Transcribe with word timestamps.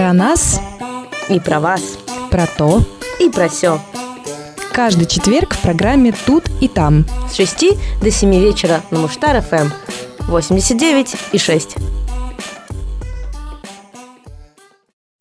Про 0.00 0.14
нас 0.14 0.58
И 1.28 1.38
про 1.38 1.60
вас. 1.60 1.98
про 2.30 2.46
то. 2.46 2.82
И 3.20 3.28
про 3.28 3.50
все. 3.50 3.78
Каждый 4.72 5.04
четверг 5.04 5.52
в 5.52 5.60
программе 5.60 6.14
«Тут 6.24 6.44
и 6.62 6.68
там». 6.68 7.04
С 7.30 7.34
6 7.34 7.64
до 8.02 8.10
7 8.10 8.34
вечера 8.40 8.80
на 8.90 9.00
Муштар 9.00 9.42
ФМ. 9.42 9.68
89 10.20 11.16
и 11.32 11.36
6. 11.38 11.76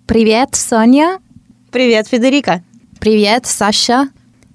Привет, 0.08 0.56
Соня. 0.56 1.20
Привет, 1.74 2.08
Федерика. 2.08 2.64
Привет, 3.02 3.48
Саша. 3.48 4.08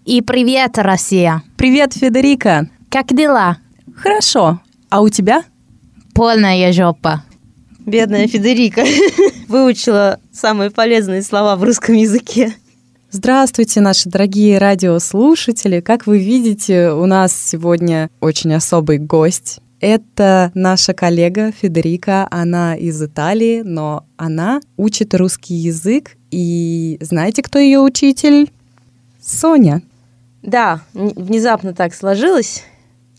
И 0.07 0.23
привет, 0.23 0.79
Россия. 0.79 1.43
Привет, 1.59 1.93
Федерика. 1.93 2.71
Как 2.89 3.09
дела? 3.09 3.59
Хорошо. 3.95 4.59
А 4.89 5.03
у 5.03 5.11
тебя? 5.11 5.45
Полная 6.15 6.73
жопа. 6.73 7.23
Бедная 7.87 8.27
Федерика. 8.27 8.83
Выучила 9.49 10.19
самые 10.33 10.71
полезные 10.71 11.23
слова 11.23 11.55
в 11.57 11.65
русском 11.65 11.95
языке. 11.95 12.55
Здравствуйте, 13.11 13.81
наши 13.81 14.09
дорогие 14.09 14.59
радиослушатели. 14.59 15.81
Как 15.81 16.07
вы 16.07 16.19
видите, 16.19 16.91
у 16.91 17.05
нас 17.05 17.33
сегодня 17.35 18.09
очень 18.21 18.55
особый 18.55 18.99
гость. 18.99 19.61
Это 19.81 20.51
наша 20.55 20.95
коллега 20.95 21.53
Федерика. 21.53 22.27
Она 22.31 22.75
из 22.75 23.01
Италии, 23.03 23.61
но 23.61 24.07
она 24.17 24.61
учит 24.79 25.15
русский 25.15 25.55
язык. 25.55 26.17
И 26.31 26.97
знаете, 27.03 27.43
кто 27.43 27.59
ее 27.59 27.81
учитель? 27.81 28.51
Соня. 29.21 29.83
Да, 30.43 30.81
внезапно 30.95 31.75
так 31.75 31.95
сложилось. 31.95 32.65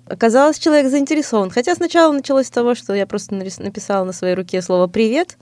Оказалось, 0.07 0.59
человек 0.59 0.89
заинтересован. 0.89 1.49
Хотя 1.49 1.75
сначала 1.75 2.13
началось 2.13 2.47
с 2.47 2.51
того, 2.51 2.75
что 2.75 2.93
я 2.93 3.07
просто 3.07 3.35
написала 3.35 4.05
на 4.05 4.13
своей 4.13 4.35
руке 4.35 4.61
слово 4.61 4.87
«привет» 4.87 5.37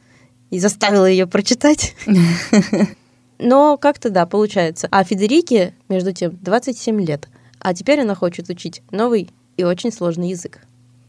и 0.49 0.59
заставила 0.59 1.05
ее 1.05 1.27
прочитать. 1.27 1.95
Но 3.39 3.77
как-то 3.77 4.09
да, 4.09 4.25
получается. 4.25 4.87
А 4.91 5.03
Федерике, 5.03 5.73
между 5.89 6.13
тем, 6.13 6.37
27 6.41 7.01
лет. 7.01 7.27
А 7.59 7.73
теперь 7.73 8.01
она 8.01 8.15
хочет 8.15 8.49
учить 8.49 8.81
новый 8.91 9.29
и 9.57 9.63
очень 9.63 9.91
сложный 9.91 10.29
язык. 10.29 10.59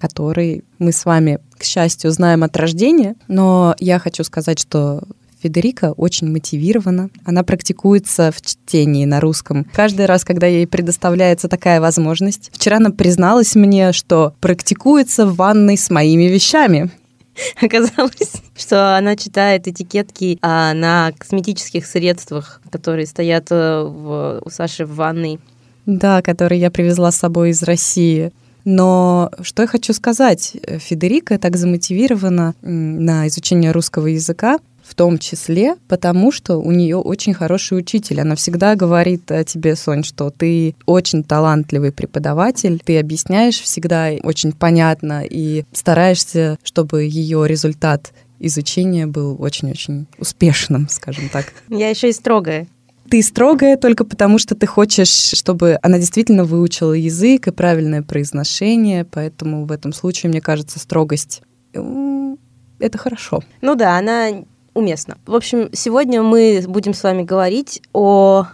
который 0.01 0.65
мы 0.79 0.93
с 0.93 1.07
вами, 1.07 1.39
к 1.57 1.63
счастью, 1.63 2.11
знаем 2.11 2.43
от 2.43 2.55
рождения. 2.57 3.15
Но 3.27 3.75
я 3.79 3.99
хочу 3.99 4.23
сказать, 4.25 4.59
что 4.59 5.03
Федерика 5.45 5.93
очень 5.93 6.31
мотивирована. 6.31 7.11
Она 7.27 7.43
практикуется 7.43 8.33
в 8.35 8.41
чтении 8.41 9.05
на 9.05 9.21
русском. 9.21 9.67
Каждый 9.75 10.07
раз, 10.07 10.25
когда 10.25 10.47
ей 10.47 10.67
предоставляется 10.67 11.49
такая 11.49 11.83
возможность. 11.83 12.51
Вчера 12.51 12.79
она 12.79 12.89
призналась 12.89 13.55
мне, 13.55 13.93
что 13.93 14.33
практикуется 14.41 15.27
в 15.27 15.37
ванной 15.37 15.77
с 15.77 15.91
моими 15.91 16.23
вещами. 16.23 16.91
Оказалось, 17.61 18.41
что 18.57 18.97
она 18.97 19.17
читает 19.17 19.69
этикетки 19.69 20.39
а, 20.41 20.73
на 20.73 21.13
косметических 21.19 21.85
средствах, 21.85 22.63
которые 22.71 23.07
стоят 23.07 23.49
э, 23.51 23.83
в- 23.83 24.41
у 24.43 24.49
Саши 24.49 24.87
в 24.87 24.95
ванной. 24.95 25.41
Да, 25.85 26.23
который 26.23 26.59
я 26.59 26.71
привезла 26.71 27.13
с 27.13 27.17
собой 27.17 27.51
из 27.51 27.63
России. 27.63 28.33
Но 28.65 29.31
что 29.43 29.61
я 29.61 29.69
хочу 29.69 29.93
сказать, 29.93 30.57
Федерика 30.79 31.39
так 31.39 31.57
замотивирована 31.57 32.55
на 32.63 33.29
изучение 33.29 33.73
русского 33.73 34.07
языка, 34.07 34.59
в 34.85 34.95
том 34.95 35.19
числе 35.19 35.77
потому, 35.89 36.31
что 36.31 36.59
у 36.59 36.71
нее 36.71 36.97
очень 36.97 37.35
хороший 37.35 37.79
учитель. 37.79 38.21
Она 38.21 38.37
всегда 38.37 38.75
говорит 38.77 39.31
о 39.33 39.43
тебе, 39.43 39.77
Сонь, 39.77 40.05
что 40.05 40.31
ты 40.31 40.77
очень 40.87 41.25
талантливый 41.25 41.91
преподаватель, 41.91 42.81
ты 42.85 42.99
объясняешь 42.99 43.61
всегда 43.61 44.11
очень 44.23 44.53
понятно 44.53 45.25
и 45.25 45.65
стараешься, 45.73 46.59
чтобы 46.63 47.05
ее 47.05 47.47
результат 47.49 48.13
изучения 48.39 49.07
был 49.07 49.37
очень-очень 49.41 50.07
успешным, 50.19 50.89
скажем 50.91 51.29
так. 51.31 51.53
Я 51.69 51.89
еще 51.89 52.11
и 52.11 52.13
строгая. 52.13 52.67
Ты 53.09 53.23
строгая 53.23 53.77
только 53.77 54.05
потому, 54.05 54.39
что 54.39 54.55
ты 54.55 54.67
хочешь, 54.67 55.09
чтобы 55.09 55.79
она 55.83 55.99
действительно 55.99 56.45
выучила 56.45 56.93
язык 56.93 57.49
и 57.49 57.53
правильное 57.53 58.03
произношение, 58.03 59.05
поэтому 59.05 59.67
в 59.67 59.73
этом 59.73 59.93
случае, 59.93 60.31
мне 60.31 60.41
кажется, 60.41 60.79
строгость 60.79 61.43
м, 61.75 62.39
это 62.79 62.99
хорошо. 62.99 63.43
Ну 63.61 63.75
да, 63.75 63.99
она 63.99 64.45
уместна. 64.75 65.17
В 65.27 65.35
общем, 65.35 65.71
сегодня 65.73 66.23
мы 66.23 66.63
будем 66.67 66.95
с 66.95 67.03
вами 67.03 67.23
говорить 67.23 67.83
о 67.93 68.47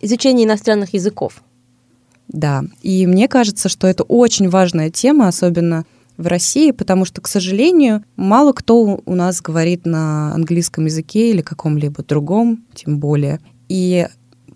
изучении 0.00 0.44
иностранных 0.44 0.94
языков. 0.94 1.42
Да, 2.28 2.62
и 2.82 3.06
мне 3.06 3.26
кажется, 3.26 3.68
что 3.68 3.86
это 3.86 4.04
очень 4.04 4.48
важная 4.48 4.90
тема, 4.90 5.28
особенно 5.28 5.84
в 6.16 6.26
России, 6.26 6.72
потому 6.72 7.04
что, 7.04 7.20
к 7.20 7.28
сожалению, 7.28 8.04
мало 8.16 8.52
кто 8.52 9.00
у 9.04 9.14
нас 9.14 9.40
говорит 9.40 9.86
на 9.86 10.34
английском 10.34 10.86
языке 10.86 11.30
или 11.30 11.42
каком-либо 11.42 12.02
другом, 12.02 12.64
тем 12.74 12.98
более. 12.98 13.40
И 13.68 14.06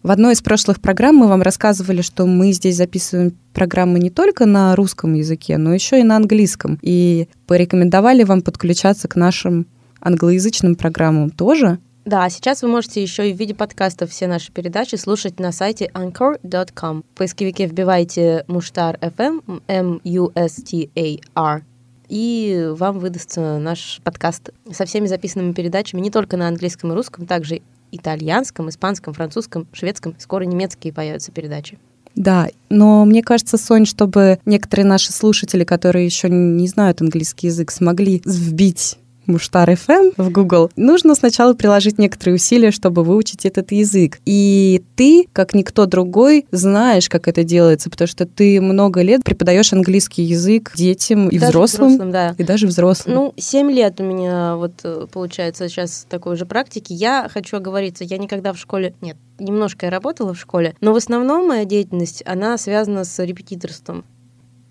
в 0.02 0.10
одной 0.10 0.34
из 0.34 0.42
прошлых 0.42 0.80
программ 0.80 1.16
мы 1.16 1.28
вам 1.28 1.42
рассказывали, 1.42 2.02
что 2.02 2.26
мы 2.26 2.52
здесь 2.52 2.76
записываем 2.76 3.36
программы 3.54 4.00
не 4.00 4.10
только 4.10 4.46
на 4.46 4.74
русском 4.74 5.14
языке, 5.14 5.56
но 5.56 5.72
еще 5.72 6.00
и 6.00 6.02
на 6.02 6.16
английском. 6.16 6.78
И 6.82 7.28
порекомендовали 7.46 8.24
вам 8.24 8.42
подключаться 8.42 9.06
к 9.06 9.14
нашим 9.14 9.66
англоязычным 10.02 10.74
программам 10.74 11.30
тоже. 11.30 11.78
Да, 12.04 12.28
сейчас 12.30 12.62
вы 12.62 12.68
можете 12.68 13.00
еще 13.00 13.30
и 13.30 13.32
в 13.32 13.36
виде 13.38 13.54
подкастов 13.54 14.10
все 14.10 14.26
наши 14.26 14.50
передачи 14.50 14.96
слушать 14.96 15.38
на 15.38 15.52
сайте 15.52 15.88
anchor.com. 15.94 17.02
В 17.02 17.16
поисковике 17.16 17.66
вбивайте 17.66 18.44
Муштар 18.48 18.98
FM, 19.00 19.62
M-U-S-T-A-R, 19.68 21.64
и 22.08 22.68
вам 22.76 22.98
выдастся 22.98 23.58
наш 23.58 24.00
подкаст 24.02 24.50
со 24.70 24.84
всеми 24.84 25.06
записанными 25.06 25.52
передачами 25.52 26.00
не 26.00 26.10
только 26.10 26.36
на 26.36 26.48
английском 26.48 26.92
и 26.92 26.94
русском, 26.94 27.24
также 27.26 27.62
итальянском, 27.92 28.68
испанском, 28.68 29.14
французском, 29.14 29.68
шведском. 29.72 30.16
Скоро 30.18 30.42
немецкие 30.44 30.92
появятся 30.92 31.30
передачи. 31.30 31.78
Да, 32.14 32.48
но 32.68 33.04
мне 33.04 33.22
кажется, 33.22 33.56
Сонь, 33.56 33.86
чтобы 33.86 34.38
некоторые 34.44 34.86
наши 34.86 35.12
слушатели, 35.12 35.64
которые 35.64 36.04
еще 36.04 36.28
не 36.28 36.66
знают 36.68 37.00
английский 37.00 37.46
язык, 37.46 37.70
смогли 37.70 38.20
вбить 38.24 38.98
Муштар 39.26 39.70
FM 39.70 40.14
в 40.16 40.30
Google, 40.30 40.70
нужно 40.76 41.14
сначала 41.14 41.54
приложить 41.54 41.98
некоторые 41.98 42.36
усилия, 42.36 42.70
чтобы 42.70 43.04
выучить 43.04 43.46
этот 43.46 43.72
язык. 43.72 44.18
И 44.24 44.82
ты, 44.96 45.26
как 45.32 45.54
никто 45.54 45.86
другой, 45.86 46.46
знаешь, 46.50 47.08
как 47.08 47.28
это 47.28 47.44
делается, 47.44 47.90
потому 47.90 48.08
что 48.08 48.26
ты 48.26 48.60
много 48.60 49.02
лет 49.02 49.24
преподаешь 49.24 49.72
английский 49.72 50.22
язык 50.22 50.72
детям 50.74 51.28
и 51.28 51.38
Даже 51.38 51.52
взрослым, 51.52 52.10
да. 52.10 52.34
и 52.38 52.44
даже 52.44 52.66
взрослым. 52.66 53.14
Ну, 53.14 53.34
7 53.36 53.70
лет 53.70 54.00
у 54.00 54.04
меня 54.04 54.56
вот 54.56 54.72
э, 54.84 55.06
получается 55.12 55.68
сейчас 55.68 56.06
такой 56.08 56.36
же 56.36 56.46
практики. 56.46 56.92
Я 56.92 57.28
хочу 57.32 57.56
оговориться, 57.56 58.04
я 58.04 58.18
никогда 58.18 58.52
в 58.52 58.58
школе... 58.58 58.94
Нет, 59.00 59.16
немножко 59.38 59.86
я 59.86 59.90
работала 59.90 60.34
в 60.34 60.38
школе, 60.40 60.74
но 60.80 60.92
в 60.92 60.96
основном 60.96 61.48
моя 61.48 61.64
деятельность, 61.64 62.22
она 62.26 62.58
связана 62.58 63.04
с 63.04 63.22
репетиторством. 63.22 64.04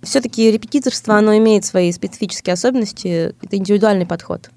Все-таки 0.01 0.51
репетиторство, 0.51 1.15
оно 1.15 1.37
имеет 1.37 1.65
свои 1.65 1.91
специфические 1.91 2.53
особенности, 2.53 3.35
это 3.41 3.57
индивидуальный 3.57 4.05
подход. 4.05 4.49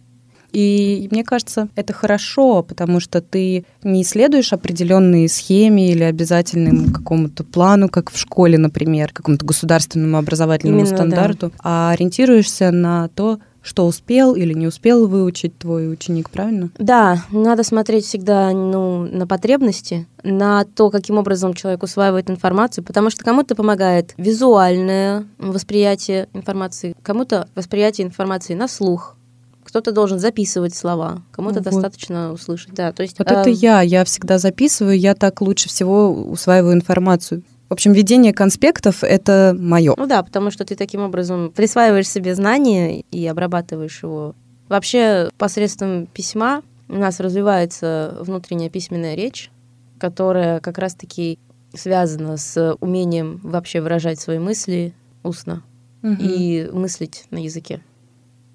И 0.55 1.09
мне 1.11 1.25
кажется, 1.25 1.69
это 1.75 1.93
хорошо, 1.93 2.63
потому 2.63 3.01
что 3.01 3.21
ты 3.21 3.65
не 3.83 4.05
следуешь 4.05 4.53
определенной 4.53 5.29
схеме 5.29 5.91
или 5.91 6.05
обязательному 6.05 6.93
какому-то 6.93 7.43
плану, 7.43 7.89
как 7.89 8.13
в 8.13 8.17
школе, 8.17 8.57
например, 8.57 9.11
какому-то 9.13 9.45
государственному 9.45 10.17
образовательному 10.17 10.79
Именно, 10.79 10.91
да. 10.91 10.97
стандарту, 10.97 11.53
а 11.61 11.91
ориентируешься 11.91 12.71
на 12.71 13.09
то, 13.09 13.41
что 13.65 13.87
успел 13.87 14.35
или 14.35 14.53
не 14.53 14.67
успел 14.67 15.09
выучить 15.09 15.59
твой 15.59 15.91
ученик, 15.91 16.31
правильно? 16.31 16.71
Да, 16.79 17.25
надо 17.33 17.65
смотреть 17.65 18.05
всегда 18.05 18.53
ну, 18.53 19.07
на 19.07 19.27
потребности, 19.27 20.07
на 20.23 20.65
то, 20.65 20.91
каким 20.91 21.19
образом 21.19 21.55
человек 21.55 21.83
усваивает 21.83 22.31
информацию, 22.31 22.85
потому 22.85 23.11
что 23.11 23.25
кому-то 23.25 23.55
помогает 23.55 24.15
визуальное 24.19 25.27
восприятие 25.39 26.29
информации, 26.35 26.95
кому-то 27.03 27.49
восприятие 27.55 28.07
информации 28.07 28.55
на 28.55 28.69
слух, 28.69 29.17
кто-то 29.65 29.93
должен 29.93 30.19
записывать 30.19 30.75
слова, 30.75 31.23
кому-то 31.33 31.57
Вот. 31.57 31.65
достаточно 31.65 32.33
услышать. 32.33 32.75
Да, 32.75 32.93
то 32.93 33.03
есть, 33.03 33.19
Вот 33.19 33.31
это 33.31 33.49
эм, 33.49 33.57
я, 33.57 33.81
я 33.81 34.05
всегда 34.05 34.39
записываю, 34.39 34.99
я 34.99 35.15
так 35.15 35.41
лучше 35.41 35.69
всего 35.69 36.13
усваиваю 36.13 36.75
информацию. 36.75 37.43
В 37.75 37.77
общем, 37.77 37.93
ведение 37.93 38.33
конспектов— 38.33 38.99
это 39.03 39.53
мое. 39.59 39.95
Ну 39.97 40.07
да, 40.07 40.23
потому 40.23 40.53
что 40.53 40.65
ты 40.65 40.77
таким 40.77 41.01
образом 41.01 41.51
присваиваешь 41.51 42.09
себе 42.09 42.37
знания 42.37 43.01
и 43.01 43.27
обрабатываешь 43.27 44.01
его. 44.01 44.37
Вообще, 44.69 45.29
посредством 45.39 46.07
письма 46.07 46.63
у 46.89 46.95
нас 46.95 47.19
развивается 47.19 48.17
внутренняя 48.21 48.71
письменная 48.71 49.17
речь, 49.17 49.51
которая 49.99 50.61
как 50.61 50.79
раз-таки 50.79 51.41
связана 51.73 52.37
с 52.37 52.77
умением 52.81 53.41
вообще 53.43 53.81
выражать 53.81 54.21
свои 54.21 54.39
мысли 54.39 54.95
устно 55.25 55.65
и 56.05 56.71
мыслить 56.73 57.25
на 57.33 57.39
языке. 57.39 57.83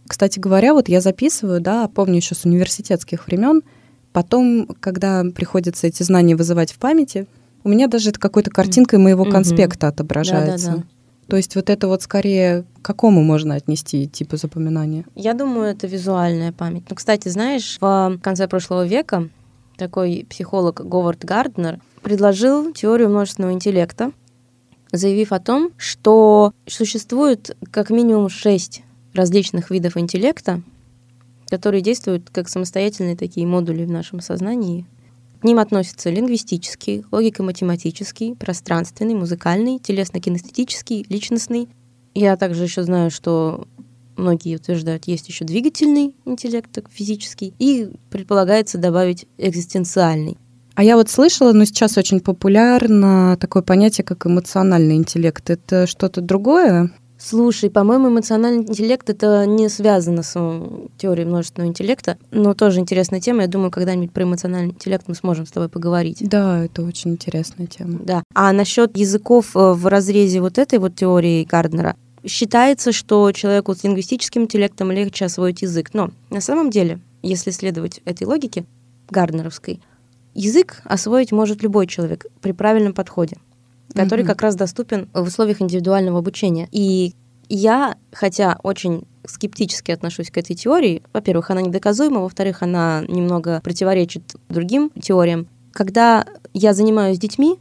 Кстати 0.07 0.39
говоря, 0.39 0.73
вот 0.73 0.87
я 0.87 1.01
записываю, 1.01 1.59
да, 1.59 1.89
помню 1.89 2.15
еще 2.15 2.35
с 2.35 2.45
университетских 2.45 3.27
времен. 3.27 3.63
Потом, 4.13 4.65
когда 4.79 5.25
приходится 5.35 5.87
эти 5.87 6.03
знания 6.03 6.37
вызывать 6.37 6.71
в 6.71 6.79
памяти, 6.79 7.27
у 7.63 7.69
меня 7.69 7.87
даже 7.87 8.09
это 8.09 8.19
какой-то 8.19 8.51
картинкой 8.51 8.99
моего 8.99 9.25
конспекта 9.25 9.87
отображается. 9.87 10.71
Да-да-да. 10.71 10.87
То 11.27 11.37
есть 11.37 11.55
вот 11.55 11.69
это 11.69 11.87
вот 11.87 12.01
скорее 12.01 12.65
к 12.81 12.85
какому 12.85 13.21
можно 13.21 13.53
отнести 13.53 14.07
типу 14.07 14.35
запоминания? 14.37 15.05
Я 15.13 15.35
думаю, 15.35 15.67
это 15.67 15.85
визуальная 15.85 16.51
память. 16.51 16.85
Ну, 16.89 16.95
кстати, 16.95 17.29
знаешь, 17.29 17.77
в 17.79 18.19
конце 18.23 18.47
прошлого 18.47 18.87
века 18.87 19.29
такой 19.77 20.25
психолог 20.27 20.81
Говард 20.83 21.23
Гарднер 21.23 21.79
предложил 22.01 22.73
теорию 22.73 23.09
множественного 23.09 23.53
интеллекта, 23.53 24.11
заявив 24.91 25.31
о 25.31 25.39
том, 25.39 25.71
что 25.77 26.51
существует 26.65 27.55
как 27.69 27.91
минимум 27.91 28.29
шесть 28.29 28.81
различных 29.13 29.69
видов 29.69 29.97
интеллекта, 29.97 30.63
которые 31.47 31.81
действуют 31.81 32.29
как 32.31 32.49
самостоятельные 32.49 33.15
такие 33.15 33.45
модули 33.45 33.85
в 33.85 33.91
нашем 33.91 34.19
сознании. 34.19 34.87
К 35.41 35.45
ним 35.45 35.59
относятся 35.59 36.09
лингвистический, 36.09 37.05
логико-математический, 37.11 38.35
пространственный, 38.35 39.13
музыкальный, 39.13 39.79
телесно-кинестетический, 39.79 41.05
личностный. 41.07 41.69
Я 42.13 42.35
также 42.35 42.63
еще 42.63 42.83
знаю, 42.83 43.09
что 43.09 43.65
многие 44.17 44.57
утверждают, 44.57 45.05
есть 45.05 45.29
еще 45.29 45.45
двигательный 45.45 46.13
интеллект, 46.25 46.77
физический, 46.91 47.53
и 47.57 47.89
предполагается 48.09 48.77
добавить 48.77 49.27
экзистенциальный. 49.37 50.37
А 50.75 50.83
я 50.83 50.95
вот 50.95 51.09
слышала, 51.09 51.53
но 51.53 51.65
сейчас 51.65 51.97
очень 51.97 52.19
популярно 52.19 53.37
такое 53.39 53.63
понятие, 53.63 54.05
как 54.05 54.25
эмоциональный 54.25 54.95
интеллект. 54.95 55.49
Это 55.49 55.87
что-то 55.87 56.21
другое? 56.21 56.91
Слушай, 57.21 57.69
по-моему, 57.69 58.07
эмоциональный 58.07 58.63
интеллект 58.63 59.09
это 59.09 59.45
не 59.45 59.67
связано 59.67 60.23
с 60.23 60.33
теорией 60.97 61.27
множественного 61.27 61.69
интеллекта, 61.69 62.17
но 62.31 62.53
тоже 62.53 62.79
интересная 62.79 63.19
тема. 63.19 63.41
Я 63.41 63.47
думаю, 63.49 63.71
когда-нибудь 63.71 64.13
про 64.13 64.23
эмоциональный 64.23 64.71
интеллект 64.71 65.03
мы 65.07 65.15
сможем 65.15 65.45
с 65.45 65.51
тобой 65.51 65.67
поговорить. 65.67 66.19
Да, 66.21 66.63
это 66.63 66.81
очень 66.81 67.11
интересная 67.11 67.67
тема. 67.67 67.99
Да. 68.01 68.23
А 68.33 68.53
насчет 68.53 68.95
языков 68.95 69.53
э, 69.55 69.73
в 69.73 69.85
разрезе 69.87 70.39
вот 70.39 70.57
этой 70.57 70.79
вот 70.79 70.95
теории 70.95 71.43
Гарднера, 71.43 71.97
считается, 72.25 72.93
что 72.93 73.31
человеку 73.33 73.75
с 73.75 73.83
лингвистическим 73.83 74.43
интеллектом 74.43 74.91
легче 74.91 75.25
освоить 75.25 75.61
язык. 75.61 75.89
Но 75.93 76.11
на 76.29 76.39
самом 76.39 76.69
деле, 76.69 76.99
если 77.21 77.51
следовать 77.51 78.01
этой 78.05 78.27
логике 78.27 78.65
гарднеровской, 79.09 79.81
язык 80.33 80.81
освоить 80.85 81.31
может 81.31 81.63
любой 81.63 81.87
человек 81.87 82.25
при 82.41 82.53
правильном 82.53 82.93
подходе 82.93 83.37
который 83.93 84.23
mm-hmm. 84.23 84.27
как 84.27 84.41
раз 84.41 84.55
доступен 84.55 85.09
в 85.13 85.23
условиях 85.23 85.61
индивидуального 85.61 86.19
обучения. 86.19 86.67
И 86.71 87.15
я, 87.47 87.97
хотя 88.11 88.59
очень 88.63 89.07
скептически 89.25 89.91
отношусь 89.91 90.29
к 90.29 90.37
этой 90.37 90.55
теории, 90.55 91.03
во-первых, 91.13 91.49
она 91.51 91.61
недоказуема, 91.61 92.21
во-вторых, 92.21 92.61
она 92.61 93.03
немного 93.07 93.61
противоречит 93.61 94.35
другим 94.49 94.91
теориям. 95.01 95.47
Когда 95.71 96.25
я 96.53 96.73
занимаюсь 96.73 97.19
детьми, 97.19 97.57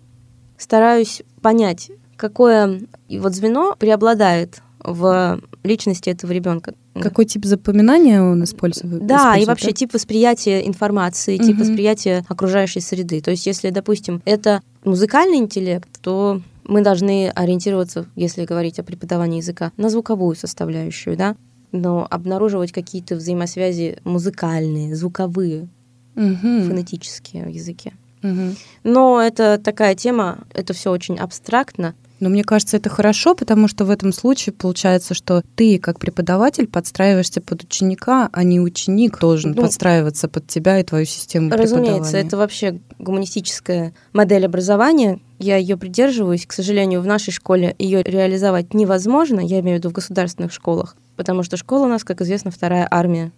стараюсь 0.56 1.22
понять, 1.40 1.90
какое 2.16 2.80
вот 3.08 3.34
звено 3.34 3.74
преобладает 3.78 4.62
в 4.92 5.40
личности 5.62 6.10
этого 6.10 6.32
ребенка. 6.32 6.74
Какой 6.94 7.24
тип 7.24 7.44
запоминания 7.44 8.22
он 8.22 8.42
использует? 8.44 9.06
Да, 9.06 9.16
использует, 9.16 9.42
и 9.42 9.46
вообще 9.46 9.66
да? 9.68 9.72
тип 9.72 9.94
восприятия 9.94 10.66
информации, 10.66 11.36
угу. 11.36 11.46
тип 11.46 11.58
восприятия 11.58 12.24
окружающей 12.28 12.80
среды. 12.80 13.20
То 13.20 13.30
есть, 13.30 13.46
если, 13.46 13.70
допустим, 13.70 14.22
это 14.24 14.62
музыкальный 14.84 15.38
интеллект, 15.38 15.88
то 16.00 16.40
мы 16.64 16.82
должны 16.82 17.30
ориентироваться, 17.30 18.06
если 18.14 18.44
говорить 18.44 18.78
о 18.78 18.82
преподавании 18.82 19.38
языка, 19.38 19.72
на 19.76 19.88
звуковую 19.88 20.36
составляющую, 20.36 21.16
да, 21.16 21.36
но 21.72 22.06
обнаруживать 22.10 22.72
какие-то 22.72 23.16
взаимосвязи 23.16 23.98
музыкальные, 24.04 24.94
звуковые, 24.94 25.68
угу. 26.14 26.62
фонетические 26.62 27.44
в 27.44 27.48
языке. 27.48 27.92
Угу. 28.22 28.56
Но 28.84 29.20
это 29.20 29.58
такая 29.62 29.94
тема, 29.94 30.40
это 30.52 30.72
все 30.72 30.90
очень 30.90 31.18
абстрактно. 31.18 31.94
Но 32.20 32.28
мне 32.28 32.42
кажется, 32.42 32.76
это 32.76 32.88
хорошо, 32.88 33.34
потому 33.34 33.68
что 33.68 33.84
в 33.84 33.90
этом 33.90 34.12
случае 34.12 34.52
получается, 34.52 35.14
что 35.14 35.42
ты, 35.54 35.78
как 35.78 35.98
преподаватель, 36.00 36.66
подстраиваешься 36.66 37.40
под 37.40 37.64
ученика, 37.64 38.28
а 38.32 38.42
не 38.42 38.60
ученик 38.60 39.18
должен 39.20 39.52
ну, 39.52 39.62
подстраиваться 39.62 40.28
под 40.28 40.46
тебя 40.46 40.80
и 40.80 40.84
твою 40.84 41.04
систему 41.04 41.50
Разумеется, 41.50 42.16
это 42.16 42.36
вообще 42.36 42.80
гуманистическая 42.98 43.94
модель 44.12 44.46
образования. 44.46 45.20
Я 45.38 45.56
ее 45.56 45.76
придерживаюсь. 45.76 46.46
К 46.46 46.52
сожалению, 46.52 47.00
в 47.00 47.06
нашей 47.06 47.32
школе 47.32 47.76
ее 47.78 48.02
реализовать 48.02 48.74
невозможно, 48.74 49.40
я 49.40 49.60
имею 49.60 49.76
в 49.76 49.78
виду 49.80 49.90
в 49.90 49.92
государственных 49.92 50.52
школах, 50.52 50.96
потому 51.16 51.42
что 51.42 51.56
школа 51.56 51.84
у 51.84 51.88
нас, 51.88 52.02
как 52.02 52.20
известно, 52.20 52.50
вторая 52.50 52.88
армия 52.90 53.32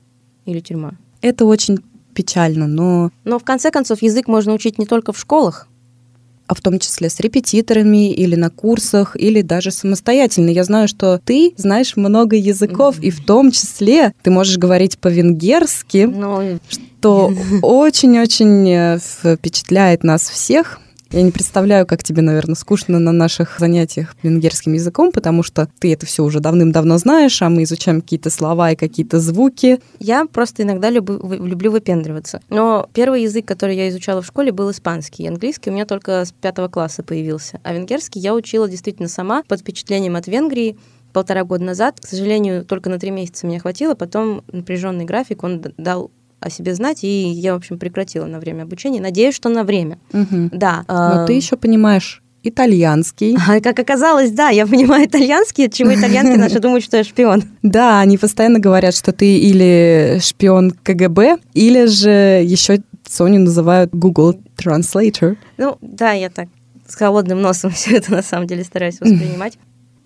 или 0.47 0.61
тюрьма. 0.61 0.93
Это 1.21 1.45
очень 1.45 1.81
печально, 2.15 2.67
но... 2.67 3.11
Но 3.25 3.39
в 3.39 3.45
конце 3.45 3.71
концов 3.71 4.03
язык 4.03 4.27
можно 4.29 4.53
учить 4.53 4.79
не 4.79 4.87
только 4.87 5.13
в 5.13 5.19
школах, 5.19 5.69
а 6.51 6.55
в 6.55 6.61
том 6.61 6.81
числе 6.81 7.09
с 7.09 7.21
репетиторами 7.21 8.13
или 8.13 8.35
на 8.35 8.51
курсах, 8.51 9.15
или 9.17 9.41
даже 9.41 9.71
самостоятельно. 9.71 10.51
Я 10.51 10.65
знаю, 10.65 10.89
что 10.89 11.21
ты 11.25 11.55
знаешь 11.57 11.97
много 11.97 12.35
языков, 12.35 12.99
mm-hmm. 12.99 13.05
и 13.05 13.11
в 13.11 13.25
том 13.25 13.53
числе 13.53 14.13
ты 14.23 14.33
можешь 14.33 14.59
говорить 14.59 14.99
по-венгерски, 14.99 16.09
ну... 16.13 16.59
что 16.99 17.33
очень-очень 17.63 18.69
э, 18.69 18.99
впечатляет 18.99 20.03
нас 20.03 20.29
всех. 20.29 20.81
Я 21.13 21.23
не 21.23 21.33
представляю, 21.33 21.87
как 21.87 22.05
тебе, 22.05 22.23
наверное, 22.23 22.55
скучно 22.55 23.01
на 23.01 23.11
наших 23.11 23.59
занятиях 23.59 24.15
венгерским 24.23 24.75
языком, 24.75 25.11
потому 25.11 25.43
что 25.43 25.69
ты 25.81 25.93
это 25.93 26.07
все 26.07 26.23
уже 26.23 26.39
давным-давно 26.39 26.99
знаешь, 26.99 27.43
а 27.43 27.49
мы 27.49 27.65
изучаем 27.65 28.01
какие-то 28.01 28.31
слова 28.31 28.71
и 28.71 28.77
какие-то 28.77 29.19
звуки. 29.19 29.81
Я 29.99 30.27
просто 30.27 30.63
иногда 30.63 30.89
люблю, 30.89 31.19
люблю 31.45 31.73
выпендриваться. 31.73 32.41
Но 32.49 32.89
первый 32.93 33.25
язык, 33.25 33.45
который 33.45 33.77
я 33.77 33.89
изучала 33.89 34.23
в 34.23 34.27
школе, 34.27 34.53
был 34.53 34.71
испанский. 34.71 35.27
Английский 35.27 35.71
у 35.71 35.73
меня 35.73 35.85
только 35.85 36.25
с 36.25 36.31
пятого 36.31 36.69
класса 36.69 37.03
появился. 37.03 37.59
А 37.65 37.75
венгерский 37.75 38.21
я 38.21 38.33
учила 38.33 38.69
действительно 38.69 39.09
сама, 39.09 39.43
под 39.49 39.63
впечатлением 39.63 40.15
от 40.15 40.29
Венгрии 40.29 40.79
полтора 41.13 41.43
года 41.43 41.65
назад. 41.65 41.99
К 42.01 42.07
сожалению, 42.07 42.65
только 42.65 42.89
на 42.89 43.01
три 43.01 43.11
месяца 43.11 43.49
меня 43.49 43.59
хватило. 43.59 43.97
Потом 43.97 44.45
напряженный 44.53 45.07
график, 45.07 45.43
он 45.43 45.61
дал 45.77 46.13
о 46.41 46.51
себе 46.51 46.75
знать, 46.75 47.05
и 47.05 47.29
я, 47.29 47.55
в 47.55 47.57
общем, 47.57 47.79
прекратила 47.79 48.27
на 48.27 48.41
время 48.41 48.63
обучения. 48.63 49.01
Надеюсь, 49.01 49.35
что 49.35 49.49
на 49.49 49.65
время. 49.65 49.99
Угу. 50.13 50.51
Да. 50.53 50.85
Но 50.89 51.27
ты 51.27 51.35
еще 51.35 51.57
понимаешь 51.57 52.23
итальянский. 52.43 53.37
А, 53.47 53.61
как 53.63 53.79
оказалось, 53.79 54.31
да, 54.31 54.49
я 54.49 54.67
понимаю 54.67 55.07
итальянский, 55.07 55.71
чему 55.71 55.95
итальянки 55.95 56.39
наши 56.39 56.59
думают, 56.61 56.85
что 56.85 56.97
я 56.97 57.05
шпион. 57.05 57.45
Да, 57.63 58.01
они 58.01 58.19
постоянно 58.19 58.59
говорят, 58.59 58.95
что 58.95 59.13
ты 59.13 59.39
или 59.39 60.19
шпион 60.21 60.71
КГБ, 60.71 61.39
или 61.55 61.87
же 61.87 62.43
еще 62.45 62.81
Соню 63.09 63.41
называют 63.41 63.91
Google 63.93 64.39
Translator. 64.57 65.37
Ну, 65.59 65.77
да, 65.81 66.13
я 66.13 66.31
так 66.31 66.49
с 66.87 66.95
холодным 66.95 67.41
носом 67.41 67.71
все 67.75 67.97
это 67.97 68.13
на 68.13 68.23
самом 68.23 68.47
деле 68.47 68.65
стараюсь 68.65 69.01
воспринимать. 69.01 69.59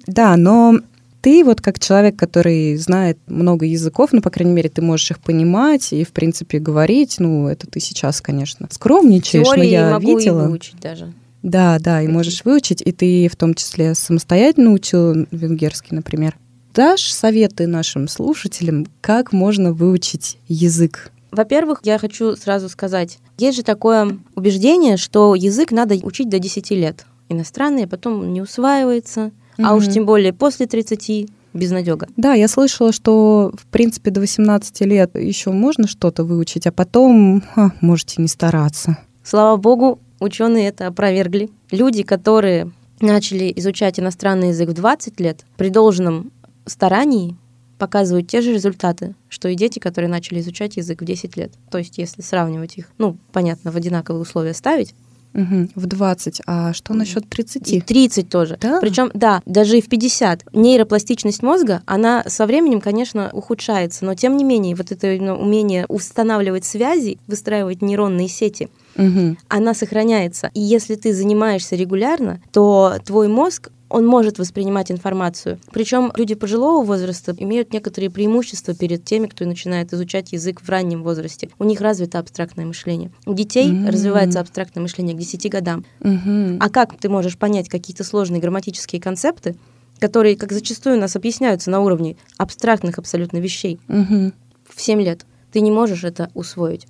Да, 0.06 0.36
но 0.36 0.80
ты 1.24 1.42
вот 1.42 1.62
как 1.62 1.80
человек, 1.80 2.16
который 2.16 2.76
знает 2.76 3.16
много 3.26 3.64
языков, 3.64 4.10
ну, 4.12 4.20
по 4.20 4.28
крайней 4.28 4.52
мере, 4.52 4.68
ты 4.68 4.82
можешь 4.82 5.10
их 5.10 5.20
понимать 5.20 5.90
и, 5.94 6.04
в 6.04 6.12
принципе, 6.12 6.58
говорить, 6.58 7.16
ну, 7.18 7.48
это 7.48 7.66
ты 7.66 7.80
сейчас, 7.80 8.20
конечно, 8.20 8.68
скромничаешь, 8.70 9.46
но 9.56 9.62
я 9.62 9.90
могу 9.90 10.18
видела. 10.18 10.44
И 10.44 10.48
выучить 10.48 10.78
даже. 10.78 11.14
Да, 11.42 11.78
да, 11.80 12.02
и 12.02 12.08
можешь 12.08 12.44
выучить, 12.44 12.82
и 12.82 12.92
ты 12.92 13.28
в 13.28 13.36
том 13.36 13.54
числе 13.54 13.94
самостоятельно 13.94 14.72
учил 14.72 15.26
венгерский, 15.30 15.94
например. 15.94 16.36
Дашь 16.74 17.10
советы 17.10 17.66
нашим 17.66 18.06
слушателям, 18.06 18.86
как 19.00 19.32
можно 19.32 19.72
выучить 19.72 20.36
язык? 20.46 21.10
Во-первых, 21.30 21.80
я 21.84 21.96
хочу 21.96 22.36
сразу 22.36 22.68
сказать, 22.68 23.18
есть 23.38 23.56
же 23.56 23.62
такое 23.62 24.18
убеждение, 24.34 24.98
что 24.98 25.34
язык 25.34 25.70
надо 25.70 25.94
учить 25.94 26.28
до 26.28 26.38
10 26.38 26.70
лет. 26.72 27.06
Иностранный, 27.30 27.84
а 27.84 27.88
потом 27.88 28.34
не 28.34 28.42
усваивается, 28.42 29.32
mm-hmm. 29.56 29.64
а 29.64 29.74
уж 29.74 29.88
тем 29.88 30.06
более 30.06 30.32
после 30.32 30.66
30 30.66 31.28
безнадега. 31.54 32.08
Да, 32.16 32.34
я 32.34 32.48
слышала, 32.48 32.92
что, 32.92 33.52
в 33.56 33.66
принципе, 33.66 34.10
до 34.10 34.20
18 34.20 34.80
лет 34.82 35.16
еще 35.16 35.50
можно 35.50 35.86
что-то 35.86 36.24
выучить, 36.24 36.66
а 36.66 36.72
потом 36.72 37.42
ха, 37.54 37.72
можете 37.80 38.20
не 38.20 38.28
стараться. 38.28 38.98
Слава 39.22 39.56
богу, 39.56 40.00
ученые 40.20 40.68
это 40.68 40.88
опровергли. 40.88 41.48
Люди, 41.70 42.02
которые 42.02 42.72
начали 43.00 43.52
изучать 43.56 43.98
иностранный 43.98 44.48
язык 44.48 44.68
в 44.70 44.74
20 44.74 45.20
лет, 45.20 45.44
при 45.56 45.68
должном 45.68 46.32
старании 46.66 47.36
показывают 47.78 48.28
те 48.28 48.40
же 48.40 48.52
результаты, 48.52 49.14
что 49.28 49.48
и 49.48 49.54
дети, 49.54 49.78
которые 49.78 50.08
начали 50.08 50.40
изучать 50.40 50.76
язык 50.76 51.02
в 51.02 51.04
10 51.04 51.36
лет. 51.36 51.52
То 51.70 51.78
есть, 51.78 51.98
если 51.98 52.22
сравнивать 52.22 52.78
их, 52.78 52.90
ну, 52.98 53.16
понятно, 53.32 53.72
в 53.72 53.76
одинаковые 53.76 54.22
условия 54.22 54.54
ставить, 54.54 54.94
Угу, 55.34 55.70
в 55.74 55.86
20. 55.86 56.42
А 56.46 56.72
что 56.72 56.94
насчет 56.94 57.28
30? 57.28 57.72
И 57.72 57.80
30 57.80 58.28
тоже. 58.28 58.56
Да? 58.60 58.80
Причем, 58.80 59.10
да, 59.14 59.42
даже 59.46 59.78
и 59.78 59.82
в 59.82 59.88
50. 59.88 60.44
Нейропластичность 60.52 61.42
мозга, 61.42 61.82
она 61.86 62.24
со 62.26 62.46
временем, 62.46 62.80
конечно, 62.80 63.30
ухудшается, 63.32 64.04
но 64.04 64.14
тем 64.14 64.36
не 64.36 64.44
менее, 64.44 64.76
вот 64.76 64.92
это 64.92 65.08
умение 65.34 65.86
устанавливать 65.88 66.64
связи, 66.64 67.18
выстраивать 67.26 67.82
нейронные 67.82 68.28
сети, 68.28 68.68
угу. 68.96 69.36
она 69.48 69.74
сохраняется. 69.74 70.50
И 70.54 70.60
если 70.60 70.94
ты 70.94 71.12
занимаешься 71.12 71.74
регулярно, 71.74 72.40
то 72.52 72.96
твой 73.04 73.28
мозг 73.28 73.70
он 73.94 74.06
может 74.06 74.40
воспринимать 74.40 74.90
информацию. 74.90 75.60
Причем 75.70 76.10
люди 76.16 76.34
пожилого 76.34 76.84
возраста 76.84 77.32
имеют 77.38 77.72
некоторые 77.72 78.10
преимущества 78.10 78.74
перед 78.74 79.04
теми, 79.04 79.28
кто 79.28 79.44
начинает 79.44 79.92
изучать 79.92 80.32
язык 80.32 80.60
в 80.60 80.68
раннем 80.68 81.04
возрасте. 81.04 81.48
У 81.60 81.64
них 81.64 81.80
развито 81.80 82.18
абстрактное 82.18 82.66
мышление. 82.66 83.12
У 83.24 83.34
детей 83.34 83.70
mm-hmm. 83.70 83.88
развивается 83.88 84.40
абстрактное 84.40 84.82
мышление 84.82 85.14
к 85.14 85.18
10 85.20 85.48
годам. 85.48 85.84
Mm-hmm. 86.00 86.56
А 86.58 86.70
как 86.70 86.98
ты 86.98 87.08
можешь 87.08 87.38
понять 87.38 87.68
какие-то 87.68 88.02
сложные 88.02 88.40
грамматические 88.40 89.00
концепты, 89.00 89.54
которые, 90.00 90.36
как 90.36 90.50
зачастую, 90.50 90.96
у 90.96 91.00
нас 91.00 91.14
объясняются 91.14 91.70
на 91.70 91.80
уровне 91.80 92.16
абстрактных 92.36 92.98
абсолютно 92.98 93.38
вещей. 93.38 93.78
Мгм. 93.86 94.32
В 94.68 94.80
7 94.80 95.00
лет 95.02 95.24
ты 95.52 95.60
не 95.60 95.70
можешь 95.70 96.02
это 96.02 96.32
усвоить. 96.34 96.88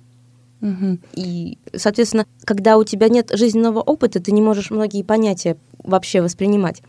Мгм. 0.61 0.99
И, 1.13 1.59
соответственно, 1.75 2.25
когда 2.45 2.77
у 2.77 2.83
тебя 2.83 3.09
нет 3.09 3.29
жизненного 3.31 3.81
опыта, 3.81 4.19
ты 4.19 4.31
не 4.31 4.41
можешь 4.41 4.71
многие 4.71 5.03
понятия 5.03 5.57
вообще 5.83 6.21
воспринимать. 6.21 6.81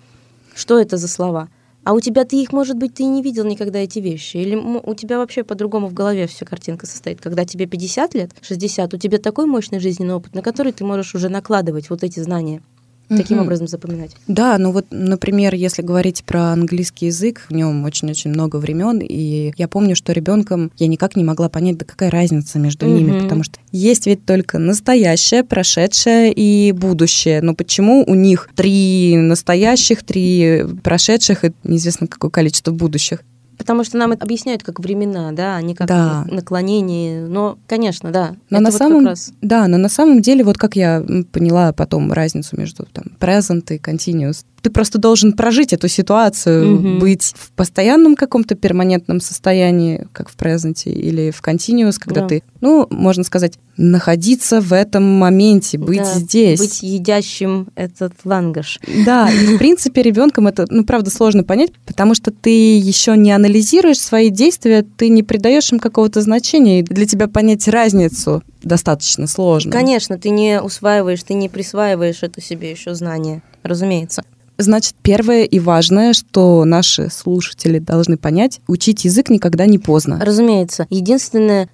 Что 0.56 0.80
это 0.80 0.96
за 0.96 1.06
слова? 1.06 1.50
А 1.84 1.92
у 1.92 2.00
тебя 2.00 2.24
ты 2.24 2.42
их, 2.42 2.50
может 2.50 2.78
быть, 2.78 2.94
ты 2.94 3.02
и 3.02 3.06
не 3.06 3.22
видел 3.22 3.44
никогда 3.44 3.78
эти 3.78 3.98
вещи. 3.98 4.38
Или 4.38 4.56
у 4.56 4.94
тебя 4.94 5.18
вообще 5.18 5.44
по-другому 5.44 5.88
в 5.88 5.92
голове 5.92 6.26
вся 6.26 6.46
картинка 6.46 6.86
состоит. 6.86 7.20
Когда 7.20 7.44
тебе 7.44 7.66
50 7.66 8.14
лет, 8.14 8.30
60, 8.40 8.94
у 8.94 8.96
тебя 8.96 9.18
такой 9.18 9.44
мощный 9.44 9.80
жизненный 9.80 10.14
опыт, 10.14 10.34
на 10.34 10.40
который 10.40 10.72
ты 10.72 10.82
можешь 10.82 11.14
уже 11.14 11.28
накладывать 11.28 11.90
вот 11.90 12.02
эти 12.02 12.20
знания. 12.20 12.62
Таким 13.08 13.36
Мгм. 13.38 13.46
образом 13.46 13.68
запоминать. 13.68 14.10
Да, 14.26 14.58
ну 14.58 14.72
вот, 14.72 14.86
например, 14.90 15.54
если 15.54 15.82
говорить 15.82 16.24
про 16.24 16.46
английский 16.52 17.06
язык, 17.06 17.46
в 17.48 17.54
нем 17.54 17.84
очень-очень 17.84 18.30
много 18.30 18.56
времен, 18.56 18.98
и 19.00 19.52
я 19.56 19.68
помню, 19.68 19.94
что 19.94 20.12
ребенком 20.12 20.72
я 20.76 20.88
никак 20.88 21.14
не 21.14 21.22
могла 21.22 21.48
понять, 21.48 21.78
да 21.78 21.84
какая 21.84 22.10
разница 22.10 22.58
между 22.58 22.86
ними, 22.86 23.12
Мгм. 23.12 23.22
потому 23.22 23.44
что 23.44 23.58
есть 23.70 24.06
ведь 24.06 24.24
только 24.26 24.58
настоящее, 24.58 25.44
прошедшее 25.44 26.32
и 26.32 26.72
будущее. 26.72 27.42
Но 27.42 27.54
почему 27.54 28.04
у 28.06 28.14
них 28.14 28.48
три 28.56 29.16
настоящих, 29.16 30.02
три 30.02 30.64
прошедших 30.82 31.44
и 31.44 31.52
неизвестно 31.64 32.06
какое 32.08 32.30
количество 32.30 32.72
будущих? 32.72 33.20
Потому 33.66 33.82
что 33.82 33.98
нам 33.98 34.12
это 34.12 34.22
объясняют 34.22 34.62
как 34.62 34.78
времена, 34.78 35.32
да, 35.32 35.56
а 35.56 35.60
не 35.62 35.74
как 35.74 35.88
Да. 35.88 36.24
на- 36.28 36.34
наклонение. 36.36 37.26
Но, 37.26 37.58
конечно, 37.66 38.12
да. 38.12 38.36
Но 38.48 38.60
на 38.60 38.70
вот 38.70 38.78
самом 38.78 39.04
раз. 39.04 39.32
Да, 39.42 39.66
но 39.66 39.76
на 39.76 39.88
самом 39.88 40.22
деле, 40.22 40.44
вот 40.44 40.56
как 40.56 40.76
я 40.76 41.04
поняла 41.32 41.72
потом 41.72 42.12
разницу 42.12 42.56
между 42.56 42.86
там 42.92 43.06
present 43.18 43.74
и 43.74 43.78
continuous, 43.78 44.44
ты 44.66 44.72
просто 44.72 44.98
должен 44.98 45.32
прожить 45.32 45.72
эту 45.72 45.86
ситуацию, 45.86 46.78
Мгм. 46.80 46.98
быть 46.98 47.32
в 47.36 47.52
постоянном 47.52 48.16
каком-то 48.16 48.56
перманентном 48.56 49.20
состоянии, 49.20 50.08
как 50.12 50.28
в 50.28 50.34
презенте, 50.34 50.90
или 50.90 51.30
в 51.30 51.40
continuous, 51.40 51.98
когда 52.00 52.22
Да. 52.22 52.26
ты, 52.26 52.42
ну, 52.60 52.88
можно 52.90 53.22
сказать, 53.22 53.60
находиться 53.76 54.60
в 54.60 54.72
этом 54.72 55.04
моменте, 55.04 55.78
быть 55.78 55.98
Да, 55.98 56.14
здесь. 56.18 56.58
Быть 56.58 56.82
едящим 56.82 57.68
этот 57.76 58.14
лангаш. 58.24 58.80
Да, 59.04 59.30
и 59.30 59.54
в 59.54 59.58
принципе 59.58 60.02
ребенком 60.02 60.48
это, 60.48 60.66
ну, 60.68 60.84
правда, 60.84 61.10
сложно 61.10 61.44
понять, 61.44 61.70
потому 61.86 62.16
что 62.16 62.32
ты 62.32 62.76
еще 62.76 63.16
не 63.16 63.30
анализируешь 63.30 64.00
свои 64.00 64.30
действия, 64.30 64.84
ты 64.96 65.10
не 65.10 65.22
придаешь 65.22 65.70
им 65.72 65.78
какого-то 65.78 66.22
значения, 66.22 66.80
и 66.80 66.82
для 66.82 67.06
тебя 67.06 67.28
понять 67.28 67.68
разницу 67.68 68.42
достаточно 68.64 69.28
сложно. 69.28 69.70
Конечно, 69.70 70.18
ты 70.18 70.30
не 70.30 70.60
усваиваешь, 70.60 71.22
ты 71.22 71.34
не 71.34 71.48
присваиваешь 71.48 72.24
это 72.24 72.40
себе 72.40 72.72
еще 72.72 72.96
знание, 72.96 73.42
разумеется. 73.62 74.24
Значит, 74.58 74.94
первое 75.02 75.44
и 75.44 75.58
важное, 75.58 76.12
что 76.12 76.64
наши 76.64 77.10
слушатели 77.10 77.78
должны 77.78 78.16
понять, 78.16 78.60
учить 78.66 79.04
язык 79.04 79.28
никогда 79.30 79.66
не 79.66 79.78
поздно. 79.78 80.18
Разумеется. 80.22 80.86
Единственное 80.90 81.68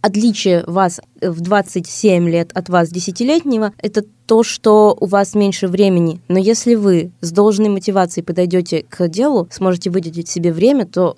отличие 0.00 0.64
вас 0.66 1.00
в 1.20 1.40
27 1.40 2.28
лет 2.28 2.50
от 2.54 2.68
вас 2.68 2.90
десятилетнего, 2.90 3.72
это 3.78 4.04
то, 4.26 4.42
что 4.42 4.96
у 5.00 5.06
вас 5.06 5.34
меньше 5.34 5.68
времени. 5.68 6.20
Но 6.28 6.38
если 6.38 6.74
вы 6.74 7.12
с 7.20 7.30
должной 7.30 7.68
мотивацией 7.68 8.24
подойдете 8.24 8.84
к 8.88 9.08
делу, 9.08 9.48
сможете 9.50 9.90
выделить 9.90 10.28
себе 10.28 10.52
время, 10.52 10.86
то 10.86 11.16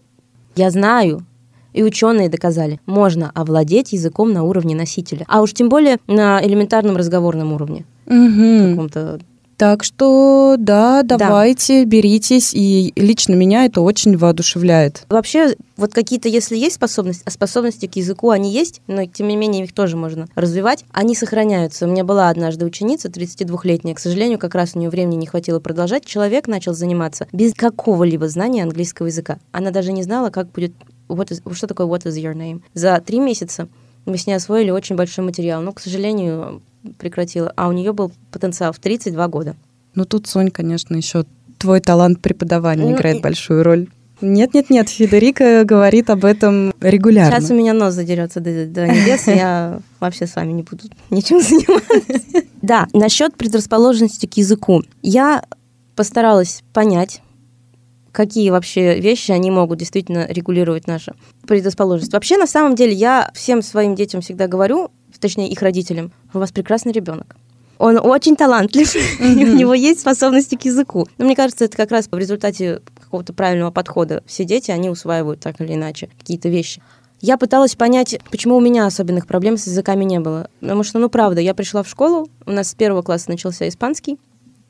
я 0.55 0.71
знаю, 0.71 1.25
и 1.73 1.83
ученые 1.83 2.29
доказали, 2.29 2.81
можно 2.87 3.33
овладеть 3.35 3.93
языком 3.93 4.33
на 4.33 4.45
уровне 4.45 4.77
носителя. 4.77 5.25
А 5.29 5.43
уж 5.43 5.53
тем 5.53 5.69
более 5.69 5.99
на 6.07 6.45
элементарном 6.45 6.97
разговорном 6.97 7.53
уровне. 7.53 7.85
Мгм. 8.07 8.71
Каком-то 8.71 9.19
Так 9.57 9.85
что, 9.85 10.57
да, 10.59 11.03
давайте, 11.03 11.85
беритесь, 11.85 12.53
и 12.55 12.93
лично 12.97 13.35
меня 13.35 13.65
это 13.65 13.81
очень 13.81 14.17
воодушевляет. 14.17 15.05
Вообще, 15.09 15.55
вот 15.77 15.93
какие-то, 15.93 16.29
если 16.29 16.57
есть 16.57 16.77
способности, 16.77 17.23
а 17.25 17.31
способности 17.31 17.87
к 17.87 17.97
языку, 17.97 18.31
они 18.31 18.53
есть, 18.53 18.81
но 18.87 19.05
тем 19.07 19.29
не 19.29 19.37
менее 19.37 19.65
их 19.65 19.73
тоже 19.73 19.97
можно 19.97 20.27
развивать, 20.35 20.85
они 20.93 21.15
сохраняются. 21.15 21.87
У 21.87 21.91
меня 21.91 22.05
была 22.05 22.29
однажды 22.29 22.65
ученица, 22.67 23.09
32-летняя, 23.09 23.95
к 23.95 24.01
сожалению, 24.01 24.39
как 24.39 24.55
раз 24.55 24.73
у 24.75 24.79
нее 24.79 24.91
времени 24.91 25.17
не 25.17 25.27
хватило 25.27 25.61
продолжать. 25.61 26.05
Человек 26.05 26.49
начал 26.49 26.75
заниматься 26.75 27.27
без 27.33 27.55
какого-либо 27.55 28.29
знания 28.29 28.63
английского 28.63 29.07
языка. 29.07 29.39
Она 29.53 29.71
даже 29.71 29.93
не 29.93 30.03
знала, 30.03 30.31
как 30.31 30.51
будет, 30.51 30.73
what 31.09 31.29
is- 31.29 31.55
что 31.55 31.67
такое 31.67 31.87
what 31.87 32.05
is 32.05 32.15
your 32.15 32.35
name. 32.35 32.63
За 32.75 33.01
три 33.05 33.21
месяца 33.21 33.69
мы 34.05 34.19
с 34.19 34.27
ней 34.27 34.35
освоили 34.35 34.71
очень 34.71 34.97
большой 34.97 35.25
материал, 35.25 35.63
но, 35.63 35.73
к 35.73 35.81
сожалению, 35.81 36.61
прекратила. 36.99 37.53
А 37.57 37.69
у 37.69 37.73
нее 37.73 37.93
был 37.93 38.13
потенциал 38.31 38.73
в 38.73 38.79
32 38.79 39.29
года. 39.29 39.57
Ну 39.95 40.05
тут, 40.05 40.27
Сонь, 40.27 40.51
конечно, 40.51 40.97
еще 40.97 41.25
твой 41.59 41.81
талант 41.81 42.21
преподавания 42.21 42.85
Ну, 42.85 42.95
играет 42.95 43.19
и- 43.19 43.21
большую 43.21 43.63
роль. 43.63 43.89
Нет-нет-нет, 44.21 44.89
Федерика 44.89 45.65
говорит 45.65 46.09
об 46.09 46.25
этом 46.25 46.73
регулярно. 46.81 47.37
Сейчас 47.41 47.51
у 47.51 47.55
меня 47.55 47.75
нос 47.75 47.95
задерется 47.95 48.41
до, 48.41 48.67
до 48.67 48.87
небес, 48.87 49.27
я 49.27 49.81
вообще 50.01 50.27
с 50.27 50.37
вами 50.37 50.53
не 50.53 50.63
буду 50.63 50.85
ничем 51.11 51.41
заниматься. 51.41 52.43
Да, 52.63 52.87
насчет 52.95 53.37
предрасположенности 53.37 54.25
к 54.25 54.35
языку. 54.39 54.83
Я 55.03 55.45
постаралась 55.97 56.63
понять, 56.73 57.21
какие 58.13 58.49
вообще 58.49 58.99
вещи 59.01 59.33
они 59.33 59.51
могут 59.51 59.81
действительно 59.81 60.27
регулировать 60.29 60.87
нашу 60.87 61.13
предрасположенность. 61.47 62.13
Вообще, 62.15 62.39
на 62.39 62.47
самом 62.47 62.75
деле, 62.75 62.93
я 62.95 63.31
всем 63.35 63.61
своим 63.61 63.95
детям 63.95 64.23
всегда 64.23 64.47
говорю, 64.47 64.91
точнее, 65.25 65.49
их 65.49 65.63
родителям, 65.63 66.13
у 66.35 66.39
вас 66.39 66.53
прекрасный 66.53 66.93
ребенок. 66.93 67.37
Он 67.79 67.99
очень 67.99 68.37
талантлив, 68.37 68.95
и 69.21 69.45
у 69.47 69.57
него 69.57 69.73
есть 69.73 70.01
способности 70.01 70.55
к 70.55 70.67
языку. 70.67 71.09
Но 71.17 71.25
мне 71.25 71.35
кажется, 71.35 71.65
это 71.65 71.75
как 71.79 71.91
раз 71.91 72.09
в 72.11 72.19
результате 72.19 72.83
какого-то 73.01 73.33
правильного 73.33 73.71
подхода. 73.71 74.23
Все 74.27 74.45
дети, 74.45 74.71
они 74.71 74.91
усваивают 74.91 75.41
так 75.41 75.63
или 75.63 75.73
иначе 75.73 76.11
какие-то 76.19 76.51
вещи. 76.51 76.83
Я 77.23 77.39
пыталась 77.39 77.75
понять, 77.75 78.19
почему 78.31 78.57
у 78.57 78.61
меня 78.61 78.85
особенных 78.85 79.27
проблем 79.27 79.57
с 79.57 79.67
языками 79.67 80.05
не 80.05 80.21
было. 80.21 80.51
Потому 80.61 80.83
что, 80.83 80.99
ну, 80.99 81.09
правда, 81.09 81.41
я 81.41 81.55
пришла 81.55 81.83
в 81.83 81.89
школу, 81.89 82.29
у 82.45 82.51
нас 82.51 82.69
с 82.69 82.75
первого 82.75 83.01
класса 83.01 83.31
начался 83.31 83.67
испанский, 83.67 84.19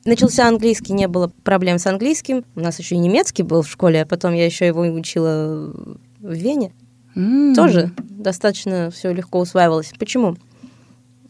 Начался 0.05 0.47
английский, 0.47 0.93
не 0.93 1.07
было 1.07 1.31
проблем 1.43 1.79
с 1.79 1.87
английским. 1.87 2.45
У 2.55 2.59
нас 2.59 2.77
еще 2.77 2.93
и 2.93 2.99
немецкий 2.99 3.41
был 3.41 3.63
в 3.63 3.67
школе, 3.67 4.03
а 4.03 4.05
потом 4.05 4.35
я 4.35 4.45
еще 4.45 4.67
его 4.67 4.81
учила 4.81 5.73
в 6.19 6.31
Вене. 6.31 6.73
М. 7.15 7.53
Тоже 7.55 7.91
достаточно 8.09 8.89
все 8.91 9.11
легко 9.13 9.39
усваивалось. 9.39 9.93
Почему? 9.97 10.35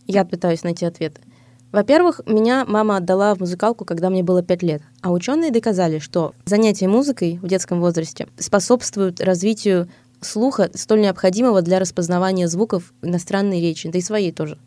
Я 0.07 0.25
пытаюсь 0.25 0.63
найти 0.63 0.85
ответы. 0.85 1.21
Во-первых, 1.71 2.21
меня 2.25 2.63
мама 2.65 2.97
отдала 2.97 3.35
в 3.35 3.39
музыкалку, 3.41 3.83
когда 3.83 4.09
мне 4.09 4.23
было 4.23 4.41
5 4.41 4.63
лет. 4.63 4.81
А 5.01 5.11
ученые 5.11 5.51
доказали, 5.51 5.99
что 5.99 6.33
занятия 6.45 6.87
музыкой 6.87 7.37
в 7.41 7.47
детском 7.47 7.81
возрасте 7.81 8.27
способствуют 8.37 9.19
развитию 9.19 9.89
слуха, 10.21 10.69
столь 10.73 11.01
необходимого 11.01 11.61
для 11.61 11.79
распознавания 11.79 12.47
звуков 12.47 12.93
иностранной 13.01 13.59
речи, 13.59 13.89
да 13.89 13.99
и 13.99 14.01
своей 14.01 14.31
тоже. 14.31 14.57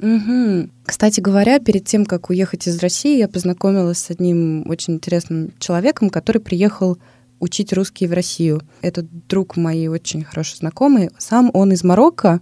Мгм. 0.00 0.70
Кстати 0.84 1.20
говоря, 1.20 1.58
перед 1.58 1.84
тем, 1.84 2.04
как 2.06 2.30
уехать 2.30 2.66
из 2.66 2.78
России, 2.80 3.18
я 3.18 3.28
познакомилась 3.28 3.98
с 3.98 4.10
одним 4.10 4.68
очень 4.68 4.94
интересным 4.94 5.52
человеком, 5.58 6.10
который 6.10 6.40
приехал 6.40 6.98
учить 7.40 7.72
русский 7.72 8.06
в 8.06 8.12
Россию. 8.12 8.62
Это 8.82 9.02
друг 9.02 9.56
моей 9.56 9.88
очень 9.88 10.24
хороший 10.24 10.56
знакомый. 10.56 11.10
Сам 11.18 11.50
он 11.54 11.72
из 11.72 11.84
Марокко, 11.84 12.40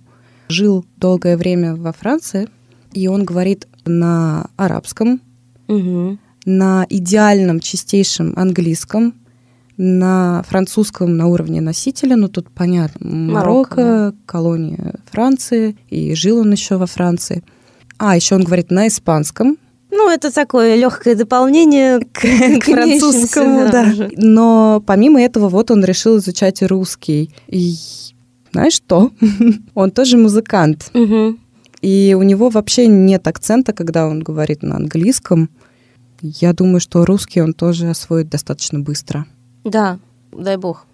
жил 0.49 0.85
долгое 0.97 1.37
время 1.37 1.75
во 1.75 1.93
Франции, 1.93 2.49
и 2.93 3.09
он 3.09 3.25
говорит 3.25 3.67
на 3.85 4.49
арабском, 4.57 5.21
Угу. 5.69 6.19
на 6.45 6.87
идеальном 6.89 7.59
чистейшем 7.59 8.33
английском, 8.37 9.15
на 9.77 10.45
французском 10.49 11.17
на 11.17 11.27
уровне 11.27 11.61
носителя, 11.61 12.17
ну 12.17 12.29
тут 12.29 12.51
понятно, 12.51 13.07
Марокко, 13.07 13.81
Марокко, 13.81 14.15
колония 14.27 14.95
Франции, 15.11 15.77
и 15.89 16.15
жил 16.15 16.39
он 16.39 16.53
еще 16.53 16.77
во 16.77 16.87
Франции. 16.87 17.43
А, 17.99 18.15
еще 18.15 18.37
он 18.37 18.45
говорит 18.45 18.71
на 18.71 18.87
испанском, 18.87 19.59
Ну, 19.91 20.11
это 20.11 20.33
такое 20.33 20.77
легкое 20.77 21.15
дополнение 21.15 22.01
к, 22.01 22.21
к 22.61 22.65
французскому, 22.65 23.69
да. 23.71 23.83
уже. 23.93 24.11
Но 24.17 24.83
помимо 24.87 25.21
этого, 25.23 25.49
вот 25.49 25.71
он 25.71 25.85
решил 25.85 26.19
изучать 26.19 26.63
русский. 26.63 27.31
И 27.49 27.75
знаешь 28.53 28.75
что? 28.75 29.11
Он 29.75 29.91
тоже 29.91 30.17
музыкант. 30.17 30.91
И 31.83 32.17
у 32.19 32.23
него 32.23 32.49
вообще 32.49 32.87
нет 32.89 33.27
акцента, 33.29 33.73
когда 33.73 34.07
он 34.09 34.21
говорит 34.23 34.63
на 34.63 34.77
английском. 34.77 35.51
Я 36.23 36.53
думаю, 36.55 36.81
что 36.81 37.05
русский 37.05 37.43
он 37.43 37.53
тоже 37.53 37.91
освоит 37.91 38.31
достаточно 38.31 38.81
быстро. 38.81 39.27
Да, 39.63 39.99
дай 40.33 40.57
бог. 40.57 40.87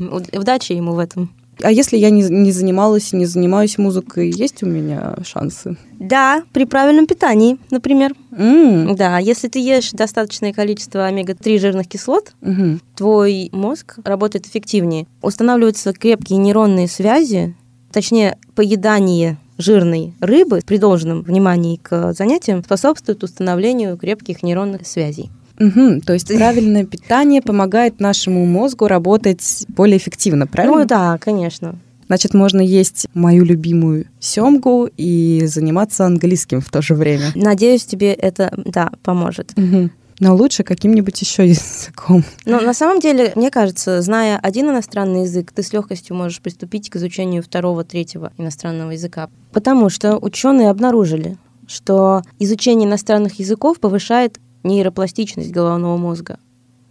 Уд- 0.00 0.34
Удачи 0.36 0.72
ему 0.72 0.94
в 0.94 0.98
этом. 0.98 1.30
А 1.62 1.70
если 1.72 1.96
я 1.96 2.10
не, 2.10 2.22
не 2.22 2.52
занималась 2.52 3.12
и 3.12 3.16
не 3.16 3.26
занимаюсь 3.26 3.78
музыкой, 3.78 4.30
есть 4.30 4.62
у 4.62 4.66
меня 4.66 5.16
шансы? 5.24 5.76
Да, 5.98 6.42
при 6.52 6.64
правильном 6.64 7.06
питании, 7.06 7.58
например. 7.70 8.14
М, 8.36 8.94
Да, 8.96 9.18
если 9.18 9.48
ты 9.48 9.58
ешь 9.58 9.92
достаточное 9.92 10.52
количество 10.52 11.06
омега-3 11.06 11.58
жирных 11.58 11.88
кислот, 11.88 12.32
мгм. 12.42 12.80
твой 12.94 13.48
мозг 13.52 13.96
работает 14.04 14.46
эффективнее. 14.46 15.06
Устанавливаются 15.22 15.92
крепкие 15.92 16.38
нейронные 16.38 16.88
связи, 16.88 17.54
точнее, 17.90 18.36
поедание 18.54 19.38
жирной 19.58 20.12
рыбы 20.20 20.60
при 20.66 20.76
должном 20.76 21.22
внимании 21.22 21.76
к 21.82 22.12
занятиям 22.12 22.62
способствует 22.62 23.24
установлению 23.24 23.96
крепких 23.96 24.42
нейронных 24.42 24.86
связей. 24.86 25.30
Угу, 25.58 26.00
то 26.00 26.12
есть 26.12 26.28
правильное 26.36 26.84
питание 26.84 27.42
помогает 27.42 28.00
нашему 28.00 28.44
мозгу 28.46 28.86
работать 28.86 29.64
более 29.68 29.98
эффективно, 29.98 30.46
правильно? 30.46 30.78
Ну 30.78 30.84
да, 30.84 31.18
конечно. 31.18 31.78
Значит, 32.06 32.34
можно 32.34 32.60
есть 32.60 33.08
мою 33.14 33.44
любимую 33.44 34.06
семгу 34.20 34.88
и 34.96 35.42
заниматься 35.46 36.06
английским 36.06 36.60
в 36.60 36.70
то 36.70 36.80
же 36.80 36.94
время. 36.94 37.32
Надеюсь, 37.34 37.84
тебе 37.84 38.12
это, 38.12 38.52
да, 38.64 38.92
поможет. 39.02 39.52
Угу. 39.56 39.90
Но 40.18 40.34
лучше 40.34 40.62
каким-нибудь 40.62 41.20
еще 41.20 41.46
языком. 41.46 42.24
Но 42.46 42.60
на 42.60 42.72
самом 42.72 43.00
деле, 43.00 43.32
мне 43.34 43.50
кажется, 43.50 44.00
зная 44.00 44.38
один 44.38 44.70
иностранный 44.70 45.22
язык, 45.22 45.52
ты 45.52 45.62
с 45.62 45.72
легкостью 45.72 46.16
можешь 46.16 46.40
приступить 46.40 46.88
к 46.88 46.96
изучению 46.96 47.42
второго, 47.42 47.84
третьего 47.84 48.32
иностранного 48.38 48.92
языка. 48.92 49.28
Потому 49.52 49.90
что 49.90 50.16
ученые 50.16 50.70
обнаружили, 50.70 51.36
что 51.66 52.22
изучение 52.38 52.88
иностранных 52.88 53.38
языков 53.38 53.78
повышает 53.78 54.38
нейропластичность 54.66 55.50
головного 55.50 55.96
мозга. 55.96 56.38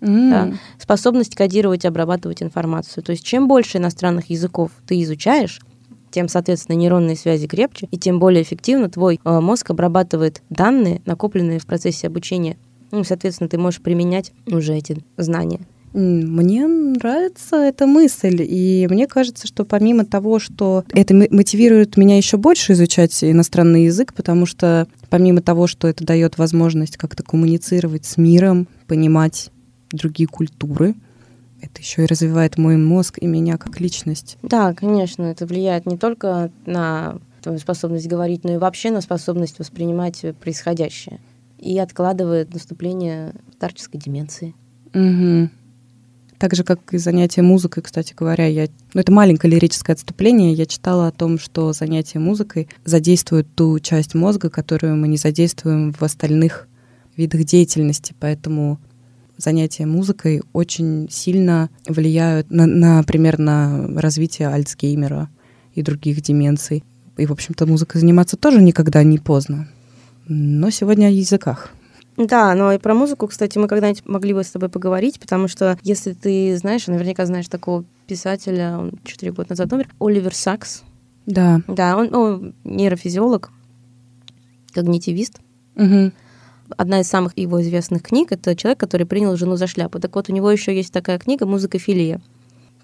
М. 0.01 0.29
Да, 0.29 0.53
способность 0.79 1.35
кодировать 1.35 1.85
и 1.85 1.87
обрабатывать 1.87 2.43
информацию. 2.43 3.03
То 3.03 3.11
есть 3.11 3.23
чем 3.23 3.47
больше 3.47 3.77
иностранных 3.77 4.29
языков 4.29 4.71
ты 4.85 5.01
изучаешь, 5.01 5.61
тем, 6.11 6.29
соответственно, 6.29 6.77
нейронные 6.77 7.17
связи 7.17 7.47
крепче, 7.47 7.87
и 7.91 7.97
тем 7.97 8.19
более 8.19 8.41
эффективно 8.41 8.89
твой 8.89 9.19
э, 9.23 9.39
мозг 9.39 9.69
обрабатывает 9.69 10.43
данные, 10.49 11.01
накопленные 11.05 11.59
в 11.59 11.65
процессе 11.65 12.07
обучения. 12.07 12.57
Ну, 12.91 13.03
соответственно, 13.03 13.49
ты 13.49 13.57
можешь 13.57 13.81
применять 13.81 14.31
уже 14.47 14.75
эти 14.75 15.03
знания. 15.17 15.59
Мне 15.95 16.67
нравится 16.67 17.55
эта 17.55 17.87
мысль, 17.87 18.41
и 18.41 18.85
мне 18.89 19.07
кажется, 19.07 19.47
что 19.47 19.63
помимо 19.63 20.03
того, 20.03 20.39
что 20.39 20.83
это 20.91 21.13
мотивирует 21.13 21.95
меня 21.95 22.17
еще 22.17 22.35
больше 22.35 22.73
изучать 22.73 23.23
иностранный 23.23 23.85
язык, 23.85 24.13
потому 24.13 24.45
что 24.45 24.87
помимо 25.09 25.41
того, 25.41 25.67
что 25.67 25.87
это 25.87 26.05
дает 26.05 26.37
возможность 26.37 26.97
как-то 26.97 27.23
коммуницировать 27.23 28.03
с 28.03 28.17
миром, 28.17 28.67
понимать 28.87 29.51
другие 29.89 30.27
культуры, 30.27 30.95
это 31.61 31.79
еще 31.79 32.03
и 32.03 32.07
развивает 32.07 32.57
мой 32.57 32.75
мозг 32.75 33.17
и 33.21 33.25
меня 33.25 33.57
как 33.57 33.79
личность. 33.79 34.37
Да, 34.43 34.73
конечно, 34.73 35.23
это 35.23 35.45
влияет 35.45 35.85
не 35.85 35.97
только 35.97 36.51
на 36.65 37.19
твою 37.41 37.57
способность 37.57 38.07
говорить, 38.07 38.43
но 38.43 38.55
и 38.55 38.57
вообще 38.57 38.91
на 38.91 38.99
способность 38.99 39.59
воспринимать 39.59 40.25
происходящее. 40.41 41.21
И 41.57 41.79
откладывает 41.79 42.53
наступление 42.53 43.33
старческой 43.53 44.01
деменции. 44.01 44.53
Мгм. 44.93 45.51
Так 46.37 46.53
же, 46.53 46.63
как 46.63 46.93
и 46.93 46.97
занятие 46.97 47.43
музыкой, 47.43 47.81
кстати 47.81 48.13
говоря, 48.13 48.45
я... 48.45 48.67
ну, 48.93 49.01
это 49.01 49.11
маленькое 49.11 49.53
лирическое 49.53 49.93
отступление. 49.93 50.53
Я 50.53 50.65
читала 50.65 51.07
о 51.07 51.11
том, 51.11 51.39
что 51.39 51.71
занятие 51.71 52.19
музыкой 52.19 52.67
задействует 52.83 53.47
ту 53.55 53.79
часть 53.79 54.15
мозга, 54.15 54.49
которую 54.49 54.97
мы 54.97 55.07
не 55.07 55.17
задействуем 55.17 55.93
в 55.93 56.01
остальных 56.03 56.67
видах 57.15 57.45
деятельности. 57.45 58.13
Поэтому 58.19 58.79
занятия 59.37 59.85
музыкой 59.85 60.41
очень 60.51 61.07
сильно 61.09 61.69
влияют, 61.87 62.51
на, 62.51 62.65
например, 62.65 63.39
на 63.39 63.87
развитие 63.99 64.49
Альцгеймера 64.49 65.29
и 65.73 65.81
других 65.81 66.21
деменций. 66.21 66.83
И, 67.17 67.25
в 67.25 67.31
общем-то, 67.31 67.65
музыкой 67.65 68.01
заниматься 68.01 68.35
тоже 68.35 68.61
никогда 68.61 69.03
не 69.03 69.19
поздно. 69.19 69.69
Но 70.27 70.69
сегодня 70.69 71.07
о 71.07 71.11
языках. 71.11 71.71
Да, 72.17 72.55
но 72.55 72.71
и 72.71 72.77
про 72.77 72.93
музыку, 72.93 73.27
кстати, 73.27 73.57
мы 73.57 73.67
когда-нибудь 73.67 74.05
могли 74.05 74.33
бы 74.33 74.43
с 74.43 74.51
тобой 74.51 74.69
поговорить, 74.69 75.19
потому 75.19 75.47
что 75.47 75.77
если 75.83 76.13
ты 76.13 76.55
знаешь, 76.57 76.87
наверняка 76.87 77.25
знаешь 77.25 77.47
такого 77.47 77.83
писателя, 78.07 78.77
он 78.77 78.93
4 79.03 79.31
года 79.33 79.49
назад 79.49 79.73
умер, 79.73 79.89
Оливер 79.99 80.33
Сакс. 80.33 80.83
Да. 81.25 81.61
Да, 81.67 81.97
он 81.97 82.09
ну, 82.11 82.53
нейрофизиолог, 82.63 83.51
когнитивист. 84.73 85.39
Мгм. 85.75 86.13
Одна 86.77 87.01
из 87.01 87.07
самых 87.07 87.37
его 87.37 87.61
известных 87.61 88.01
книг 88.01 88.31
это 88.31 88.55
человек, 88.55 88.79
который 88.79 89.05
принял 89.05 89.35
жену 89.35 89.55
за 89.55 89.67
шляпу. 89.67 89.99
Так 89.99 90.15
вот, 90.15 90.29
у 90.29 90.33
него 90.33 90.49
еще 90.49 90.75
есть 90.75 90.93
такая 90.93 91.19
книга 91.19 91.45
Музыкофилия. 91.45 92.21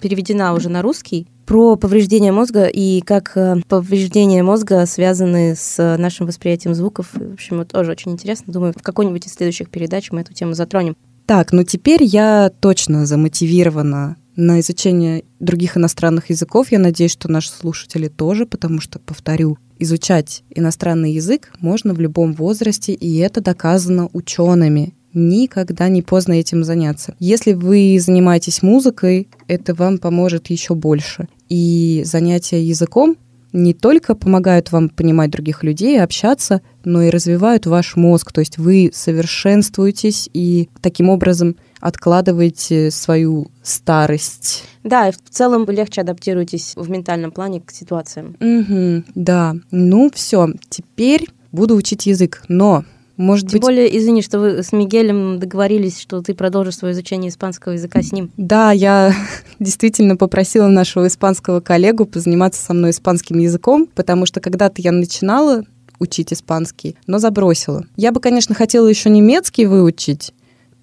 Переведена 0.02 0.54
уже 0.54 0.70
на 0.70 0.82
русский 0.82 1.28
про 1.46 1.76
повреждение 1.76 2.32
мозга 2.32 2.66
и 2.66 3.02
как 3.02 3.34
э, 3.36 3.58
повреждения 3.68 4.42
мозга 4.42 4.86
связаны 4.86 5.56
с 5.56 5.98
нашим 5.98 6.26
восприятием 6.26 6.74
звуков. 6.74 7.10
В 7.14 7.34
общем, 7.34 7.58
вот 7.58 7.70
тоже 7.70 7.92
очень 7.92 8.12
интересно. 8.12 8.52
Думаю, 8.52 8.74
в 8.76 8.82
какой-нибудь 8.82 9.28
из 9.28 9.34
следующих 9.34 9.70
передач 9.70 10.12
мы 10.12 10.22
эту 10.22 10.34
тему 10.34 10.54
затронем. 10.54 10.96
Так, 11.26 11.52
ну 11.52 11.64
теперь 11.64 12.04
я 12.04 12.52
точно 12.60 13.06
замотивирована 13.06 14.18
на 14.36 14.60
изучение 14.60 15.24
других 15.40 15.78
иностранных 15.78 16.30
языков. 16.30 16.72
Я 16.72 16.80
надеюсь, 16.80 17.12
что 17.12 17.30
наши 17.30 17.52
слушатели 17.52 18.08
тоже, 18.08 18.46
потому 18.46 18.80
что, 18.80 19.00
повторю, 19.00 19.58
изучать 19.78 20.44
иностранный 20.50 21.14
язык 21.14 21.52
можно 21.60 21.94
в 21.94 22.00
любом 22.00 22.34
возрасте, 22.34 22.94
и 22.94 23.18
это 23.18 23.42
доказано 23.42 24.10
учеными. 24.14 24.94
Никогда 25.14 25.90
не 25.90 26.02
поздно 26.02 26.34
этим 26.34 26.64
заняться. 26.64 27.16
Если 27.20 27.54
вы 27.54 27.98
занимаетесь 28.00 28.62
музыкой, 28.62 29.28
это 29.48 29.74
вам 29.74 29.98
поможет 29.98 30.50
еще 30.50 30.76
больше. 30.76 31.28
И 31.50 32.04
занятия 32.06 32.64
языком 32.64 33.18
не 33.54 33.74
только 33.74 34.16
помогают 34.16 34.72
вам 34.72 34.90
понимать 34.90 35.32
других 35.32 35.64
людей, 35.64 36.02
общаться, 36.02 36.62
но 36.84 37.02
и 37.02 37.10
развивают 37.10 37.66
ваш 37.66 37.96
мозг. 37.96 38.32
То 38.32 38.40
есть 38.40 38.58
вы 38.58 38.92
совершенствуетесь 38.94 40.30
и 40.34 40.70
таким 40.82 41.10
образом 41.10 41.56
откладываете 41.80 42.92
свою 42.92 43.48
старость. 43.64 44.64
Да, 44.84 45.10
и 45.10 45.12
в 45.12 45.18
целом 45.30 45.66
вы 45.66 45.74
легче 45.74 46.02
адаптируетесь 46.02 46.74
в 46.76 46.90
ментальном 46.90 47.32
плане 47.32 47.62
к 47.62 47.72
ситуациям. 47.72 48.36
Мгм, 48.40 49.06
да. 49.16 49.56
Ну 49.72 50.10
все, 50.14 50.50
теперь 50.70 51.28
буду 51.52 51.76
учить 51.76 52.06
язык. 52.06 52.44
Но, 52.48 52.86
может 53.22 53.48
Тем 53.48 53.60
быть, 53.60 53.62
более, 53.62 53.98
извини, 53.98 54.22
что 54.22 54.40
вы 54.40 54.64
с 54.64 54.72
Мигелем 54.72 55.40
договорились, 55.40 56.00
что 56.00 56.22
ты 56.22 56.34
продолжишь 56.34 56.78
свое 56.78 56.94
изучение 56.94 57.30
испанского 57.30 57.74
языка 57.74 58.02
с 58.02 58.12
ним. 58.12 58.32
Да, 58.38 58.72
я 58.72 59.14
действительно 59.60 60.18
попросила 60.18 60.68
нашего 60.68 61.08
испанского 61.08 61.62
коллегу 61.62 62.06
позаниматься 62.06 62.62
со 62.62 62.74
мной 62.74 62.92
испанским 62.92 63.38
языком, 63.40 63.88
потому 63.94 64.26
что 64.26 64.40
когда-то 64.40 64.82
я 64.82 64.92
начинала 64.92 65.64
учить 66.00 66.34
испанский, 66.34 66.96
но 67.08 67.20
забросила. 67.20 67.86
Я 67.96 68.12
бы, 68.12 68.20
конечно, 68.20 68.56
хотела 68.56 68.88
еще 68.88 69.10
немецкий 69.10 69.68
выучить. 69.68 70.34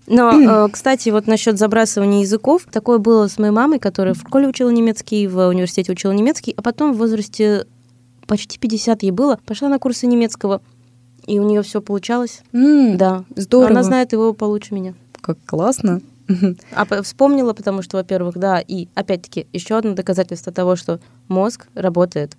Но, 0.06 0.32
э, 0.66 0.68
кстати, 0.70 1.10
вот 1.10 1.26
насчет 1.26 1.58
забрасывания 1.58 2.22
языков, 2.22 2.62
такое 2.70 2.98
было 2.98 3.28
с 3.28 3.38
моей 3.38 3.52
мамой, 3.52 3.78
которая 3.78 4.14
в 4.14 4.18
школе 4.18 4.48
учила 4.48 4.70
немецкий, 4.70 5.26
в 5.26 5.48
университете 5.48 5.92
учила 5.92 6.12
немецкий, 6.12 6.54
а 6.56 6.62
потом 6.62 6.92
в 6.92 6.98
возрасте 6.98 7.66
почти 8.26 8.58
50 8.58 9.02
ей 9.02 9.10
было, 9.10 9.38
пошла 9.44 9.68
на 9.68 9.78
курсы 9.78 10.06
немецкого, 10.06 10.60
и 11.28 11.38
у 11.38 11.44
нее 11.44 11.62
все 11.62 11.80
получалось. 11.80 12.42
М, 12.52 12.96
Да, 12.96 13.24
Здорово. 13.36 13.70
она 13.70 13.82
знает 13.82 14.12
его 14.12 14.32
получше 14.32 14.74
меня. 14.74 14.94
Как 15.20 15.38
классно. 15.46 16.00
А 16.72 17.02
вспомнила, 17.02 17.54
потому 17.54 17.80
что, 17.82 17.96
во-первых, 17.96 18.36
да, 18.36 18.60
и 18.60 18.88
опять-таки 18.94 19.46
еще 19.52 19.78
одно 19.78 19.94
доказательство 19.94 20.52
того, 20.52 20.76
что 20.76 21.00
мозг 21.28 21.68
работает 21.74 22.36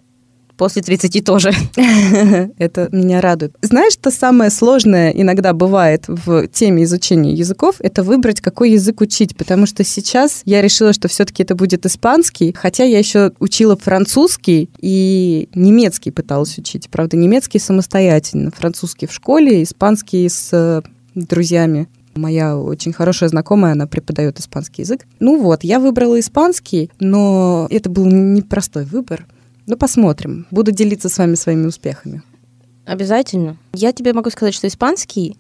после 0.60 0.82
30 0.82 1.24
тоже. 1.24 1.52
Это 2.58 2.90
меня 2.92 3.22
радует. 3.22 3.56
Знаешь, 3.62 3.94
что 3.94 4.12
самое 4.12 4.52
сложное 4.52 5.10
иногда 5.12 5.54
бывает 5.54 6.04
в 6.08 6.48
теме 6.50 6.84
изучения 6.84 7.34
языков, 7.34 7.78
это 7.80 8.04
выбрать, 8.04 8.42
какой 8.42 8.72
язык 8.72 9.00
учить, 9.00 9.38
потому 9.38 9.66
что 9.66 9.84
сейчас 9.86 10.42
я 10.44 10.62
решила, 10.62 10.92
что 10.92 11.08
все-таки 11.08 11.44
это 11.44 11.56
будет 11.56 11.86
испанский, 11.86 12.54
хотя 12.54 12.84
я 12.84 13.00
еще 13.00 13.32
учила 13.40 13.78
французский 13.78 14.70
и 14.80 15.48
немецкий 15.56 16.12
пыталась 16.12 16.58
учить. 16.58 16.90
Правда, 16.90 17.16
немецкий 17.16 17.60
самостоятельно, 17.60 18.52
французский 18.52 19.08
в 19.08 19.14
школе, 19.14 19.64
испанский 19.64 20.28
с 20.28 20.50
э, 20.52 20.82
друзьями. 21.16 21.88
Моя 22.16 22.58
очень 22.58 22.92
хорошая 22.92 23.30
знакомая, 23.30 23.72
она 23.72 23.88
преподает 23.88 24.40
испанский 24.40 24.82
язык. 24.82 25.06
Ну 25.22 25.42
вот, 25.42 25.64
я 25.64 25.80
выбрала 25.80 26.20
испанский, 26.20 26.92
но 27.00 27.66
это 27.70 27.90
был 27.90 28.06
непростой 28.08 28.84
выбор. 28.84 29.26
Ну, 29.70 29.78
посмотрим. 29.78 30.48
Буду 30.50 30.72
делиться 30.72 31.10
с 31.10 31.18
вами 31.20 31.36
своими 31.36 31.68
успехами. 31.68 32.24
Обязательно. 32.88 33.56
Я 33.72 33.94
тебе 33.94 34.14
могу 34.14 34.32
сказать, 34.32 34.56
что 34.56 34.68
испанский, 34.68 35.38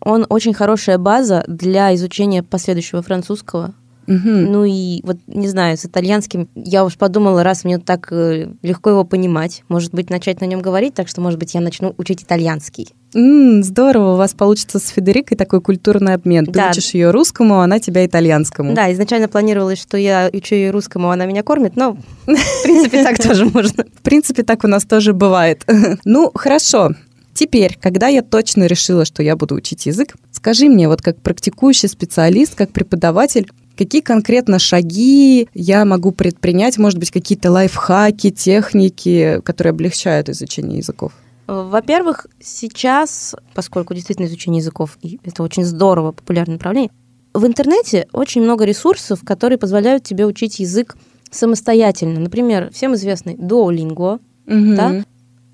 он 0.00 0.24
очень 0.30 0.54
хорошая 0.54 0.96
база 0.96 1.44
для 1.46 1.94
изучения 1.94 2.42
последующего 2.42 3.02
французского. 3.02 3.74
Мгм. 4.06 4.52
Ну 4.52 4.64
и 4.64 5.00
вот, 5.04 5.18
не 5.26 5.48
знаю, 5.48 5.76
с 5.76 5.84
итальянским 5.84 6.48
я 6.54 6.84
уж 6.84 6.96
подумала, 6.96 7.42
раз 7.42 7.64
мне 7.64 7.78
так 7.78 8.08
э, 8.10 8.48
легко 8.62 8.90
его 8.90 9.04
понимать, 9.04 9.62
может 9.68 9.92
быть, 9.92 10.10
начать 10.10 10.40
на 10.40 10.46
нем 10.46 10.60
говорить, 10.60 10.94
так 10.94 11.08
что, 11.08 11.20
может 11.20 11.38
быть, 11.38 11.54
я 11.54 11.60
начну 11.60 11.94
учить 11.98 12.22
итальянский. 12.22 12.88
М, 13.14 13.62
здорово, 13.62 14.14
у 14.14 14.16
вас 14.16 14.34
получится 14.34 14.78
с 14.78 14.88
Федерикой 14.88 15.36
такой 15.36 15.60
культурный 15.60 16.14
обмен. 16.14 16.46
Ты 16.46 16.52
Да. 16.52 16.70
учишь 16.70 16.90
ее 16.94 17.10
русскому, 17.10 17.60
а 17.60 17.64
она 17.64 17.78
тебя 17.80 18.06
итальянскому. 18.06 18.74
Да, 18.74 18.92
изначально 18.92 19.28
планировалось, 19.28 19.80
что 19.80 19.96
я 19.96 20.30
учу 20.32 20.54
ее 20.54 20.70
русскому, 20.70 21.10
а 21.10 21.14
она 21.14 21.26
меня 21.26 21.42
кормит, 21.42 21.76
но, 21.76 21.96
в 22.26 22.62
принципе, 22.62 23.02
так 23.02 23.18
тоже 23.22 23.46
можно. 23.46 23.84
В 23.84 24.02
принципе, 24.02 24.42
так 24.42 24.64
у 24.64 24.68
нас 24.68 24.84
тоже 24.84 25.12
бывает. 25.12 25.64
ну, 26.04 26.30
хорошо. 26.34 26.90
Теперь, 27.32 27.78
когда 27.80 28.08
я 28.08 28.22
точно 28.22 28.64
решила, 28.66 29.04
что 29.04 29.22
я 29.22 29.34
буду 29.36 29.54
учить 29.54 29.86
язык, 29.86 30.16
скажи 30.32 30.68
мне, 30.68 30.88
вот 30.88 31.00
как 31.00 31.20
практикующий 31.22 31.88
специалист, 31.88 32.54
как 32.54 32.70
преподаватель, 32.70 33.48
какие 33.80 34.02
конкретно 34.02 34.58
шаги 34.58 35.48
я 35.54 35.86
могу 35.86 36.12
предпринять, 36.12 36.76
может 36.76 36.98
быть, 36.98 37.10
какие-то 37.10 37.50
лайфхаки, 37.50 38.30
техники, 38.30 39.40
которые 39.42 39.70
облегчают 39.70 40.28
изучение 40.28 40.78
языков? 40.78 41.12
Во-первых, 41.46 42.26
сейчас, 42.40 43.34
поскольку 43.54 43.94
действительно 43.94 44.26
изучение 44.26 44.58
языков, 44.60 44.98
и 45.00 45.18
это 45.24 45.42
очень 45.42 45.64
здорово, 45.64 46.12
популярное 46.12 46.56
направление, 46.56 46.90
в 47.32 47.46
интернете 47.46 48.06
очень 48.12 48.42
много 48.42 48.66
ресурсов, 48.66 49.20
которые 49.24 49.56
позволяют 49.58 50.04
тебе 50.04 50.26
учить 50.26 50.60
язык 50.60 50.98
самостоятельно. 51.30 52.20
Например, 52.20 52.70
всем 52.72 52.94
известный 52.96 53.34
Duolingo, 53.34 54.20
Мгм. 54.44 54.76
да, 54.76 55.04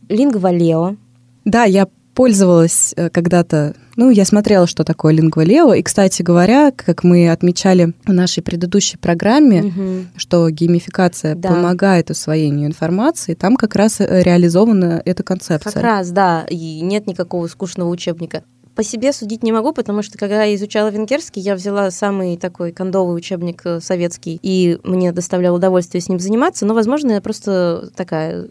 Lingvaleo. 0.09 0.97
Да, 1.45 1.62
я 1.62 1.87
пользовалась 2.16 2.94
э, 2.96 3.11
когда-то, 3.11 3.74
ну, 3.94 4.09
я 4.11 4.24
смотрела, 4.24 4.66
что 4.66 4.85
такое 4.85 5.12
лингвалео. 5.12 5.74
И, 5.74 5.83
кстати 5.83 6.22
говоря, 6.22 6.72
как 6.74 7.05
мы 7.05 7.31
отмечали 7.31 7.92
в 8.07 8.12
нашей 8.12 8.42
предыдущей 8.42 8.96
программе, 8.96 9.62
Мгм. 9.62 10.09
что 10.16 10.48
геймификация 10.50 11.35
Да. 11.35 11.50
помогает 11.50 12.11
усвоению 12.11 12.68
информации, 12.68 13.35
там 13.35 13.55
как 13.57 13.76
раз 13.76 14.00
э, 14.00 14.22
реализована 14.22 15.02
эта 15.05 15.22
концепция. 15.22 15.70
Как 15.72 15.83
раз, 15.83 16.11
да, 16.11 16.46
и 16.48 16.81
нет 16.81 17.07
никакого 17.07 17.46
скучного 17.48 17.90
учебника. 17.90 18.42
По 18.74 18.83
себе 18.83 19.12
судить 19.12 19.42
не 19.42 19.52
могу, 19.52 19.72
потому 19.72 20.02
что 20.02 20.16
когда 20.18 20.42
я 20.44 20.55
изучала 20.55 20.88
венгерский, 20.88 21.40
я 21.40 21.55
взяла 21.55 21.90
самый 21.90 22.38
такой 22.38 22.72
кондовый 22.72 23.14
учебник 23.16 23.61
э, 23.66 23.81
советский, 23.81 24.38
и 24.42 24.79
мне 24.85 25.12
доставляло 25.12 25.57
удовольствие 25.57 26.00
с 26.00 26.09
ним 26.09 26.18
заниматься, 26.18 26.64
но, 26.64 26.72
возможно, 26.74 27.12
я 27.12 27.20
просто 27.20 27.90
такая 27.94 28.46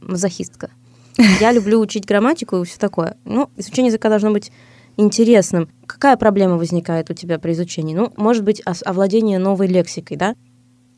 мазохистка. 0.00 0.70
Я 1.16 1.52
люблю 1.52 1.80
учить 1.80 2.06
грамматику 2.06 2.62
и 2.62 2.64
все 2.64 2.78
такое. 2.78 3.16
Ну, 3.24 3.50
изучение 3.56 3.88
языка 3.88 4.08
должно 4.08 4.30
быть 4.30 4.52
интересным. 4.96 5.68
Какая 5.86 6.16
проблема 6.16 6.56
возникает 6.56 7.10
у 7.10 7.14
тебя 7.14 7.38
при 7.38 7.52
изучении? 7.52 7.94
Ну, 7.94 8.12
может 8.16 8.44
быть, 8.44 8.62
овладение 8.84 9.38
новой 9.38 9.66
лексикой, 9.66 10.16
да? 10.16 10.34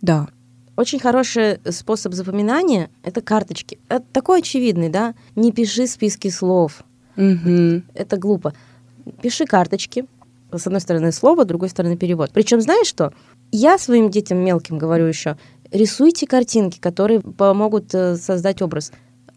Да. 0.01 0.29
Очень 0.77 0.99
хороший 0.99 1.59
способ 1.71 2.15
запоминания— 2.15 2.91
это 3.03 3.21
карточки. 3.21 3.79
Это 3.89 4.05
такой 4.13 4.41
очевидный, 4.41 4.89
да? 4.89 5.15
Не 5.37 5.53
пиши 5.53 5.87
списки 5.87 6.29
слов. 6.29 6.83
Мгм. 7.17 7.85
Это 7.95 8.17
глупо. 8.17 8.55
Пиши 9.21 9.45
карточки. 9.45 10.07
С 10.51 10.67
одной 10.67 10.81
стороны 10.81 11.13
слово, 11.13 11.45
с 11.45 11.47
другой 11.47 11.69
стороны 11.71 11.97
перевод. 11.97 12.31
Причем 12.33 12.61
знаешь 12.61 12.87
что? 12.87 13.13
Я 13.53 13.79
своим 13.79 14.11
детям 14.11 14.39
мелким 14.39 14.79
говорю 14.79 15.07
еще, 15.07 15.39
рисуйте 15.71 16.27
картинки, 16.27 16.79
которые 16.79 17.21
помогут 17.21 17.95
э, 17.95 18.17
создать 18.17 18.61
образ. 18.61 18.93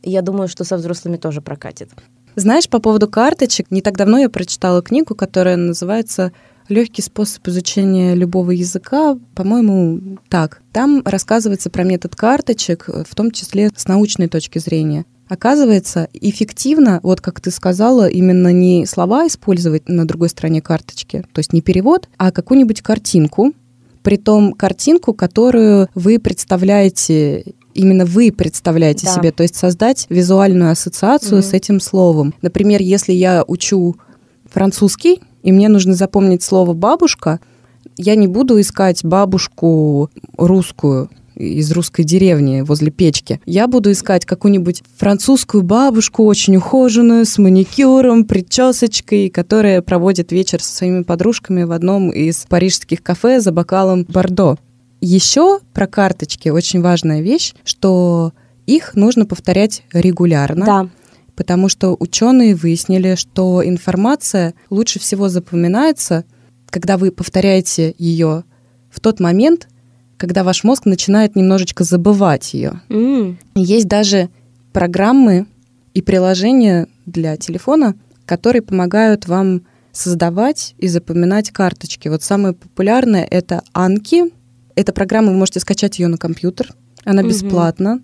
Я 0.06 0.22
думаю, 0.22 0.48
что 0.48 0.64
со 0.64 0.78
взрослыми 0.78 1.18
тоже 1.18 1.42
прокатит. 1.42 1.90
Знаешь, 2.36 2.70
по 2.70 2.80
поводу 2.80 3.08
карточек, 3.10 3.72
не 3.72 3.82
так 3.82 3.98
давно 3.98 4.20
я 4.20 4.30
прочитала 4.30 4.82
книгу, 4.82 5.16
которая 5.16 5.58
называется 5.58 6.32
Легкий 6.68 7.04
способ 7.04 7.48
изучения 7.48 8.16
любого 8.16 8.50
языка, 8.50 9.20
по-моему, 9.36 10.18
так. 10.30 10.64
Там 10.72 11.04
рассказывается 11.06 11.70
про 11.70 11.84
метод 11.84 12.16
карточек, 12.16 12.90
в 13.08 13.14
том 13.14 13.30
числе 13.30 13.70
с 13.76 13.88
научной 13.88 14.28
точки 14.28 14.58
зрения. 14.58 15.06
Оказывается, 15.30 16.08
эффективно, 16.14 17.00
вот 17.04 17.22
как 17.22 17.40
ты 17.40 17.52
сказала, 17.52 18.08
именно 18.08 18.52
не 18.52 18.88
слова 18.88 19.28
использовать 19.28 19.88
на 19.88 20.08
другой 20.08 20.30
стороне 20.30 20.62
карточки, 20.62 21.24
то 21.34 21.40
есть 21.40 21.54
не 21.54 21.62
перевод, 21.62 22.10
а 22.18 22.32
какую-нибудь 22.32 22.82
картинку, 22.82 23.54
притом 24.02 24.54
картинку, 24.54 25.14
которую 25.14 25.90
вы 25.94 26.20
представляете 26.20 27.54
именно 27.76 28.06
вы 28.06 28.32
представляете 28.32 29.06
Да. 29.06 29.14
себе, 29.14 29.32
то 29.32 29.44
есть 29.44 29.56
создать 29.56 30.08
визуальную 30.10 30.72
ассоциацию 30.72 31.40
Мгм. 31.40 31.44
с 31.44 31.54
этим 31.54 31.80
словом. 31.80 32.34
Например, 32.42 32.82
если 32.82 33.14
я 33.14 33.44
учу 33.48 33.96
французский, 34.50 35.22
и 35.44 35.52
мне 35.52 35.70
нужно 35.70 35.94
запомнить 35.94 36.42
слово 36.42 36.74
бабушка, 36.74 37.40
я 37.98 38.16
не 38.16 38.28
буду 38.28 38.60
искать 38.60 39.04
бабушку 39.06 40.10
русскую 40.38 41.10
из 41.36 41.72
русской 41.74 42.04
деревни 42.04 42.62
возле 42.62 42.92
печки. 42.92 43.42
Я 43.46 43.68
буду 43.68 43.92
искать 43.92 44.26
какую-нибудь 44.26 44.84
французскую 44.98 45.64
бабушку, 45.64 46.24
очень 46.24 46.56
ухоженную, 46.56 47.26
с 47.26 47.38
маникюром, 47.38 48.24
причесочкой, 48.24 49.30
которая 49.30 49.82
проводит 49.82 50.32
вечер 50.32 50.64
со 50.64 50.74
своими 50.74 51.04
подружками 51.04 51.64
в 51.64 51.74
одном 51.74 52.10
из 52.10 52.46
парижских 52.48 53.04
кафе 53.04 53.42
за 53.42 53.52
бокалом 53.52 54.06
бордо. 54.08 54.58
Еще 55.06 55.60
про 55.72 55.86
карточки 55.86 56.50
очень 56.50 56.82
важная 56.82 57.22
вещь, 57.22 57.54
что 57.64 58.34
их 58.66 58.96
нужно 58.96 59.28
повторять 59.28 59.84
регулярно, 59.94 60.66
Да. 60.66 60.90
потому 61.36 61.70
что 61.70 61.96
ученые 62.00 62.56
выяснили, 62.56 63.14
что 63.14 63.62
информация 63.64 64.56
лучше 64.72 64.98
всего 65.00 65.30
запоминается, 65.30 66.26
когда 66.72 66.98
вы 66.98 67.12
повторяете 67.12 67.94
ее 68.00 68.46
в 68.90 69.00
тот 69.00 69.20
момент, 69.20 69.68
когда 70.18 70.44
ваш 70.44 70.64
мозг 70.64 70.86
начинает 70.86 71.36
немножечко 71.36 71.84
забывать 71.84 72.56
ее. 72.56 72.82
М, 72.90 73.38
Есть 73.54 73.88
даже 73.88 74.30
программы 74.74 75.46
и 75.94 76.02
приложения 76.02 76.88
для 77.06 77.38
телефона, 77.38 77.94
которые 78.26 78.64
помогают 78.64 79.28
вам 79.28 79.62
создавать 79.92 80.74
и 80.80 80.88
запоминать 80.88 81.52
карточки. 81.52 82.08
Вот 82.08 82.24
самое 82.24 82.56
популярное 82.56 83.24
это 83.24 83.62
Анки. 83.72 84.34
Эта 84.76 84.92
программа, 84.94 85.32
вы 85.32 85.38
можете 85.38 85.60
скачать 85.60 86.00
ее 86.00 86.08
на 86.08 86.18
компьютер. 86.18 86.70
Она 87.06 87.22
Мгм. 87.22 87.30
бесплатна. 87.32 88.00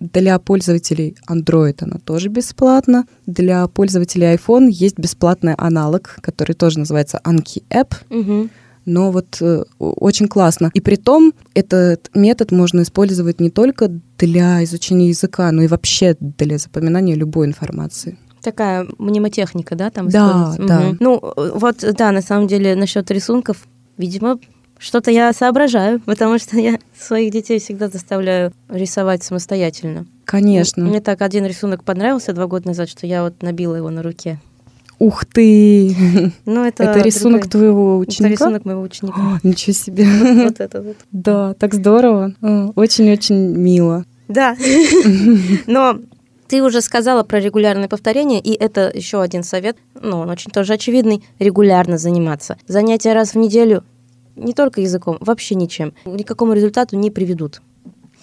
Для 0.00 0.38
пользователей 0.38 1.16
Android 1.28 1.76
она 1.80 1.98
тоже 1.98 2.28
бесплатна. 2.28 3.04
Для 3.26 3.66
пользователей 3.66 4.34
iPhone 4.34 4.68
есть 4.70 4.98
бесплатный 4.98 5.54
аналог, 5.54 6.16
который 6.20 6.52
тоже 6.54 6.78
называется 6.78 7.20
Anki 7.24 7.62
App. 7.70 7.94
мгм. 8.10 8.50
Но 8.86 9.10
вот 9.12 9.36
э, 9.42 9.64
очень 9.78 10.28
классно. 10.28 10.70
И 10.72 10.80
при 10.80 10.96
том 10.96 11.34
этот 11.52 12.08
метод 12.14 12.52
можно 12.52 12.80
использовать 12.80 13.38
не 13.38 13.50
только 13.50 13.90
для 14.18 14.64
изучения 14.64 15.08
языка, 15.08 15.52
но 15.52 15.60
и 15.62 15.66
вообще 15.66 16.16
для 16.20 16.56
запоминания 16.56 17.14
любой 17.14 17.46
информации. 17.48 18.16
Такая 18.40 18.86
мнемотехника, 18.98 19.74
да, 19.74 19.90
там 19.90 20.08
Да, 20.08 20.54
используется? 20.54 20.66
да. 20.68 20.80
Мгм. 20.88 20.96
Ну, 21.00 21.20
э, 21.36 21.50
вот, 21.54 21.84
да, 21.98 22.12
на 22.12 22.22
самом 22.22 22.46
деле, 22.46 22.74
насчет 22.76 23.10
рисунков, 23.10 23.66
видимо, 23.98 24.38
что-то 24.78 25.10
я 25.10 25.32
соображаю, 25.32 26.00
потому 26.06 26.38
что 26.38 26.56
я 26.58 26.78
своих 26.98 27.32
детей 27.32 27.58
всегда 27.58 27.88
заставляю 27.88 28.52
рисовать 28.68 29.22
самостоятельно. 29.22 30.06
Конечно. 30.24 30.84
Мне 30.84 31.00
так 31.00 31.22
один 31.22 31.44
рисунок 31.46 31.84
понравился 31.84 32.32
два 32.32 32.46
года 32.46 32.68
назад, 32.68 32.88
что 32.88 33.06
я 33.06 33.22
вот 33.22 33.42
набила 33.42 33.74
его 33.76 33.90
на 33.90 34.02
руке. 34.02 34.38
Ух 34.98 35.24
ты! 35.26 35.94
Ну, 36.44 36.64
это, 36.64 36.82
Это 36.84 37.00
рисунок 37.00 37.42
другой- 37.42 37.50
твоего 37.50 38.02
Это 38.02 38.10
ученика? 38.10 38.32
рисунок 38.32 38.64
моего 38.64 38.82
ученика. 38.82 39.16
О, 39.20 39.38
ничего 39.46 39.72
себе. 39.72 40.04
Вот 40.44 40.60
это 40.60 40.82
вот. 40.82 40.96
Да, 41.12 41.54
так 41.54 41.74
здорово. 41.74 42.34
Очень-очень 42.74 43.36
мило. 43.56 44.04
Да. 44.26 44.56
Но 45.66 45.98
ты 46.48 46.62
уже 46.62 46.80
сказала 46.80 47.22
про 47.22 47.40
регулярное 47.40 47.88
повторение, 47.88 48.40
и 48.40 48.52
это 48.52 48.90
еще 48.92 49.20
один 49.22 49.42
совет, 49.44 49.76
ну, 50.00 50.18
он 50.18 50.30
очень 50.30 50.50
тоже 50.50 50.72
очевидный, 50.74 51.22
регулярно 51.38 51.98
заниматься. 51.98 52.56
Занятия 52.66 53.12
раз 53.12 53.34
в 53.34 53.38
неделю 53.38 53.84
не 54.38 54.52
только 54.52 54.80
языком, 54.80 55.18
вообще 55.20 55.54
ничем, 55.54 55.94
ни 56.04 56.22
к 56.22 56.28
какому 56.28 56.52
результату 56.52 56.96
не 56.96 57.10
приведут. 57.10 57.60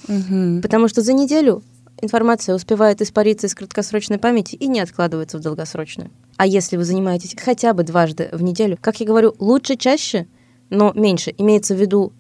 Мгм. 0.08 0.62
Потому 0.62 0.88
что 0.88 1.02
за 1.02 1.14
неделю 1.14 1.64
информация 2.02 2.56
успевает 2.56 3.02
испариться 3.02 3.48
из 3.48 3.56
краткосрочной 3.56 4.18
памяти 4.18 4.56
и 4.56 4.68
не 4.68 4.80
откладывается 4.80 5.38
в 5.38 5.42
долгосрочную. 5.42 6.10
А 6.38 6.46
если 6.46 6.78
вы 6.78 6.84
занимаетесь 6.84 7.36
хотя 7.40 7.74
бы 7.74 7.84
дважды 7.84 8.30
в 8.32 8.42
неделю, 8.42 8.78
как 8.80 9.00
я 9.00 9.06
говорю, 9.06 9.34
лучше 9.40 9.78
чаще, 9.78 10.28
но 10.70 10.92
меньше. 10.94 11.34
Имеется 11.38 11.76
в 11.76 11.80
виду, 11.80 12.12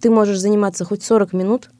ты 0.00 0.10
можешь 0.10 0.38
заниматься 0.38 0.84
хоть 0.84 1.02
40 1.02 1.32
минут, 1.32 1.70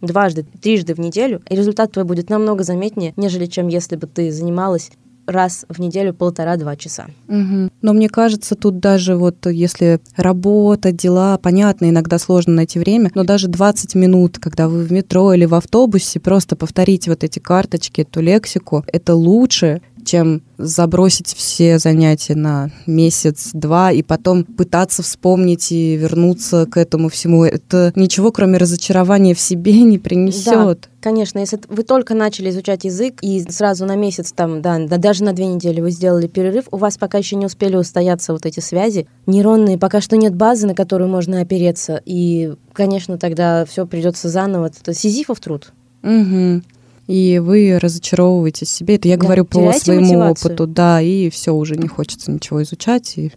дважды, 0.00 0.46
трижды 0.62 0.94
в 0.94 0.98
неделю, 0.98 1.42
и 1.48 1.56
результат 1.56 1.92
твой 1.92 2.04
будет 2.04 2.30
намного 2.30 2.62
заметнее, 2.64 3.12
нежели 3.16 3.46
чем 3.46 3.68
если 3.68 3.96
бы 3.96 4.06
ты 4.06 4.30
занималась 4.30 4.90
раз 5.26 5.64
в 5.68 5.80
неделю 5.80 6.14
полтора-два 6.14 6.76
часа. 6.76 7.06
Мгм. 7.28 7.70
Но 7.82 7.92
мне 7.92 8.08
кажется, 8.08 8.54
тут 8.54 8.78
даже 8.78 9.16
вот 9.16 9.46
если 9.46 10.00
работа, 10.16 10.92
дела, 10.92 11.38
понятно, 11.38 11.90
иногда 11.90 12.18
сложно 12.18 12.54
найти 12.54 12.78
время, 12.78 13.10
но 13.14 13.24
даже 13.24 13.48
20 13.48 13.94
минут, 13.94 14.38
когда 14.38 14.68
вы 14.68 14.84
в 14.84 14.92
метро 14.92 15.32
или 15.32 15.44
в 15.44 15.54
автобусе, 15.54 16.20
просто 16.20 16.56
повторите 16.56 17.10
вот 17.10 17.24
эти 17.24 17.38
карточки, 17.38 18.02
эту 18.02 18.20
лексику, 18.20 18.84
это 18.86 19.14
лучше, 19.14 19.82
чем 20.06 20.42
забросить 20.56 21.34
все 21.34 21.78
занятия 21.78 22.34
на 22.34 22.70
месяц-два 22.86 23.92
и 23.92 24.02
потом 24.02 24.44
пытаться 24.44 25.02
вспомнить 25.02 25.70
и 25.72 25.96
вернуться 25.96 26.66
к 26.66 26.78
этому 26.78 27.10
всему. 27.10 27.44
Это 27.44 27.92
ничего, 27.94 28.32
кроме 28.32 28.56
разочарования 28.56 29.34
в 29.34 29.40
себе, 29.40 29.72
не 29.82 29.98
принесет. 29.98 30.88
Конечно, 31.00 31.38
если 31.38 31.60
вы 31.68 31.82
только 31.82 32.14
начали 32.14 32.50
изучать 32.50 32.84
язык 32.84 33.18
и 33.22 33.44
сразу 33.48 33.84
на 33.84 33.94
месяц, 33.94 34.32
там, 34.32 34.62
да, 34.62 34.78
да, 34.78 34.96
даже 34.96 35.22
на 35.22 35.32
две 35.32 35.46
недели 35.46 35.80
вы 35.80 35.90
сделали 35.90 36.26
перерыв, 36.26 36.64
у 36.70 36.78
вас 36.78 36.98
пока 36.98 37.18
еще 37.18 37.36
не 37.36 37.46
успели 37.46 37.76
устояться 37.76 38.32
вот 38.32 38.46
эти 38.46 38.60
связи 38.60 39.06
нейронные, 39.26 39.78
пока 39.78 40.00
что 40.00 40.16
нет 40.16 40.34
базы, 40.34 40.66
на 40.66 40.74
которую 40.74 41.10
можно 41.10 41.40
опереться, 41.40 42.00
и, 42.04 42.54
конечно, 42.72 43.18
тогда 43.18 43.64
все 43.66 43.86
придется 43.86 44.28
заново. 44.28 44.66
Это 44.66 44.94
сизифов 44.94 45.38
труд. 45.40 45.72
Мгм. 46.02 46.64
И 47.06 47.38
вы 47.38 47.78
разочаровываетесь 47.80 48.68
в 48.68 48.72
себе. 48.72 48.96
Это 48.96 49.08
я 49.08 49.16
Да, 49.16 49.24
говорю 49.24 49.44
по 49.44 49.72
своему 49.72 50.06
мотивацию. 50.06 50.52
опыту, 50.52 50.66
да, 50.66 51.00
и 51.00 51.30
все 51.30 51.54
уже 51.54 51.76
не 51.76 51.88
хочется 51.88 52.30
ничего 52.30 52.62
изучать, 52.62 53.16
и 53.16 53.32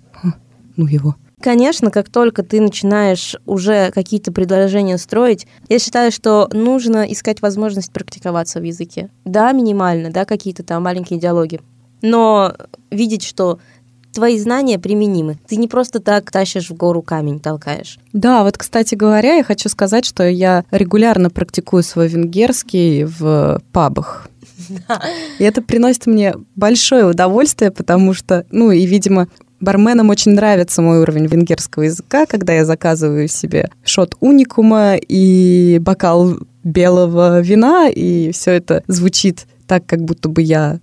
ну 0.75 0.87
его. 0.87 1.15
Конечно, 1.41 1.89
как 1.89 2.09
только 2.09 2.43
ты 2.43 2.59
начинаешь 2.59 3.35
уже 3.45 3.91
какие-то 3.91 4.31
предложения 4.33 4.97
строить, 4.97 5.47
я 5.69 5.79
считаю, 5.79 6.11
что 6.11 6.49
нужно 6.51 7.03
искать 7.09 7.41
возможность 7.41 7.93
практиковаться 7.93 8.59
в 8.59 8.63
языке. 8.63 9.09
Да, 9.23 9.51
минимально, 9.53 10.11
да, 10.11 10.25
какие-то 10.25 10.63
там 10.63 10.83
маленькие 10.83 11.17
диалоги. 11.19 11.61
Но 12.01 12.55
видеть, 12.91 13.23
что 13.23 13.59
твои 14.13 14.39
знания 14.39 14.79
применимы. 14.79 15.37
Ты 15.47 15.57
не 15.57 15.67
просто 15.67 15.99
так 15.99 16.31
тащишь 16.31 16.69
в 16.69 16.75
гору 16.75 17.01
камень, 17.01 17.39
толкаешь. 17.39 17.99
Да, 18.13 18.43
вот, 18.43 18.57
кстати 18.57 18.95
говоря, 18.95 19.35
я 19.35 19.43
хочу 19.43 19.69
сказать, 19.69 20.05
что 20.05 20.27
я 20.27 20.65
регулярно 20.71 21.29
практикую 21.29 21.83
свой 21.83 22.07
венгерский 22.07 23.05
в 23.05 23.61
пабах. 23.71 24.29
И 25.39 25.43
это 25.43 25.61
приносит 25.61 26.05
мне 26.05 26.35
большое 26.55 27.05
удовольствие, 27.05 27.71
потому 27.71 28.13
что, 28.13 28.45
ну 28.51 28.71
и, 28.71 28.85
видимо, 28.85 29.27
Барменам 29.59 30.09
очень 30.09 30.31
нравится 30.31 30.81
мой 30.81 30.99
уровень 30.99 31.27
венгерского 31.27 31.83
языка, 31.83 32.25
когда 32.25 32.53
я 32.53 32.65
заказываю 32.65 33.27
себе 33.27 33.69
шот 33.83 34.15
уникума 34.19 34.95
и 34.95 35.79
бокал 35.81 36.37
белого 36.63 37.41
вина, 37.41 37.89
и 37.89 38.31
все 38.31 38.51
это 38.51 38.83
звучит 38.87 39.47
так, 39.67 39.85
как 39.85 40.01
будто 40.01 40.29
бы 40.29 40.41
я 40.41 40.79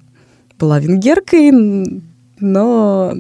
была 0.59 0.79
венгеркой, 0.79 2.03
но 2.41 3.15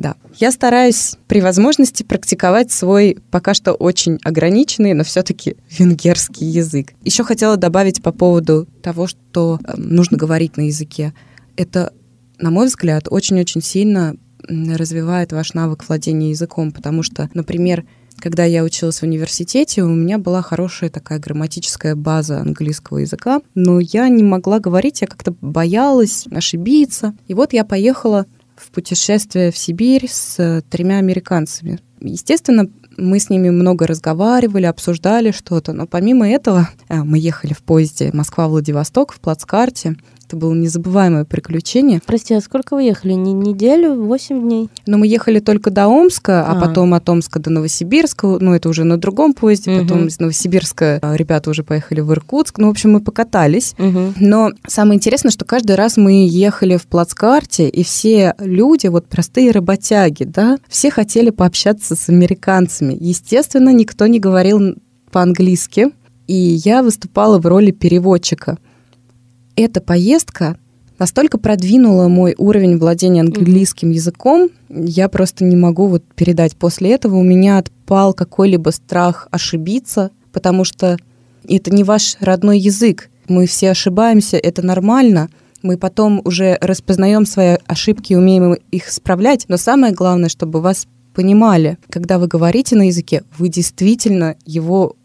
да, 0.00 0.16
я 0.38 0.50
стараюсь 0.50 1.16
при 1.28 1.42
возможности 1.42 2.02
практиковать 2.02 2.72
свой 2.72 3.18
пока 3.30 3.52
что 3.52 3.74
очень 3.74 4.18
ограниченный, 4.24 4.94
но 4.94 5.04
все-таки 5.04 5.56
венгерский 5.68 6.46
язык. 6.46 6.94
Еще 7.04 7.22
хотела 7.22 7.58
добавить 7.58 8.02
по 8.02 8.10
поводу 8.10 8.66
того, 8.82 9.06
что 9.06 9.58
э, 9.62 9.74
нужно 9.76 10.16
говорить 10.16 10.56
на 10.56 10.62
языке. 10.62 11.12
Это, 11.56 11.92
на 12.38 12.50
мой 12.50 12.68
взгляд, 12.68 13.08
очень-очень 13.10 13.60
сильно 13.60 14.16
развивает 14.48 15.32
ваш 15.32 15.52
навык 15.52 15.86
владения 15.86 16.30
языком, 16.30 16.72
потому 16.72 17.02
что, 17.02 17.28
например, 17.34 17.84
когда 18.20 18.44
я 18.44 18.62
училась 18.62 19.00
в 19.00 19.02
университете, 19.02 19.82
у 19.82 19.88
меня 19.88 20.18
была 20.18 20.42
хорошая 20.42 20.90
такая 20.90 21.18
грамматическая 21.18 21.96
база 21.96 22.40
английского 22.40 22.98
языка, 22.98 23.40
но 23.54 23.80
я 23.80 24.08
не 24.08 24.22
могла 24.22 24.60
говорить, 24.60 25.00
я 25.00 25.06
как-то 25.06 25.34
боялась 25.40 26.26
ошибиться. 26.30 27.14
И 27.26 27.34
вот 27.34 27.52
я 27.52 27.64
поехала 27.64 28.26
в 28.56 28.70
путешествие 28.70 29.50
в 29.50 29.58
Сибирь 29.58 30.06
с 30.08 30.62
тремя 30.70 30.98
американцами. 30.98 31.80
Естественно, 32.00 32.68
мы 32.96 33.18
с 33.18 33.30
ними 33.30 33.50
много 33.50 33.86
разговаривали, 33.86 34.66
обсуждали 34.66 35.30
что-то, 35.30 35.72
но 35.72 35.86
помимо 35.86 36.28
этого 36.28 36.68
э, 36.88 37.02
мы 37.02 37.18
ехали 37.18 37.52
в 37.52 37.62
поезде 37.62 38.10
Москва-Владивосток 38.12 39.12
в 39.12 39.20
плацкарте, 39.20 39.96
это 40.30 40.36
было 40.36 40.54
незабываемое 40.54 41.24
приключение. 41.24 42.00
Прости, 42.06 42.34
а 42.34 42.40
сколько 42.40 42.74
вы 42.74 42.84
ехали? 42.84 43.14
Не 43.14 43.32
неделю, 43.32 44.00
восемь 44.00 44.40
дней? 44.40 44.70
Но 44.86 44.96
мы 44.96 45.08
ехали 45.08 45.40
только 45.40 45.70
до 45.70 45.88
Омска, 45.88 46.46
а, 46.46 46.52
а 46.52 46.60
потом 46.60 46.94
от 46.94 47.08
Омска 47.08 47.40
до 47.40 47.50
Новосибирска. 47.50 48.38
Ну, 48.40 48.54
это 48.54 48.68
уже 48.68 48.84
на 48.84 48.96
другом 48.96 49.34
поезде. 49.34 49.72
Угу. 49.72 49.82
Потом 49.82 50.06
из 50.06 50.20
Новосибирска 50.20 51.00
а, 51.02 51.16
ребята 51.16 51.50
уже 51.50 51.64
поехали 51.64 52.00
в 52.00 52.12
Иркутск. 52.12 52.58
Ну, 52.58 52.68
в 52.68 52.70
общем, 52.70 52.92
мы 52.92 53.00
покатались. 53.00 53.74
Угу. 53.76 54.14
Но 54.20 54.52
самое 54.68 54.98
интересное, 54.98 55.32
что 55.32 55.44
каждый 55.44 55.74
раз 55.74 55.96
мы 55.96 56.28
ехали 56.28 56.76
в 56.76 56.86
плацкарте, 56.86 57.68
и 57.68 57.82
все 57.82 58.36
люди, 58.38 58.86
вот 58.86 59.06
простые 59.06 59.50
работяги, 59.50 60.22
да, 60.22 60.58
все 60.68 60.92
хотели 60.92 61.30
пообщаться 61.30 61.89
с 61.96 62.08
американцами. 62.08 62.96
Естественно, 62.98 63.70
никто 63.70 64.06
не 64.06 64.20
говорил 64.20 64.76
по-английски. 65.10 65.88
И 66.26 66.34
я 66.34 66.82
выступала 66.82 67.38
в 67.38 67.46
роли 67.46 67.70
переводчика– 67.70 68.58
эта 69.56 69.80
поездка 69.80 70.56
настолько 70.98 71.38
продвинула 71.38 72.08
мой 72.08 72.34
уровень 72.38 72.78
владения 72.78 73.20
английским 73.20 73.90
языком, 73.90 74.48
я 74.68 75.08
просто 75.08 75.44
не 75.44 75.56
могу 75.56 75.86
вот 75.86 76.02
передать. 76.14 76.56
После 76.56 76.92
этого 76.92 77.16
у 77.16 77.22
меня 77.22 77.58
отпал 77.58 78.14
какой-либо 78.14 78.70
страх 78.70 79.28
ошибиться, 79.30 80.10
потому 80.32 80.64
что 80.64 80.96
это 81.48 81.70
не 81.70 81.84
ваш 81.84 82.16
родной 82.20 82.58
язык. 82.58 83.10
Мы 83.28 83.46
все 83.46 83.70
ошибаемся, 83.70 84.36
это 84.36 84.62
нормально. 84.62 85.28
Мы 85.62 85.76
потом 85.76 86.22
уже 86.24 86.56
распознаем 86.60 87.26
свои 87.26 87.56
ошибки 87.66 88.14
и 88.14 88.16
умеем 88.16 88.54
их 88.70 88.88
исправлять. 88.88 89.44
Но 89.48 89.58
самое 89.58 89.92
главное, 89.92 90.30
чтобы 90.30 90.60
вас 90.62 90.86
понимали, 91.14 91.78
когда 91.88 92.18
вы 92.18 92.26
говорите 92.26 92.76
на 92.76 92.86
языке, 92.86 93.24
вы 93.38 93.48
действительно 93.48 94.36
его 94.44 94.96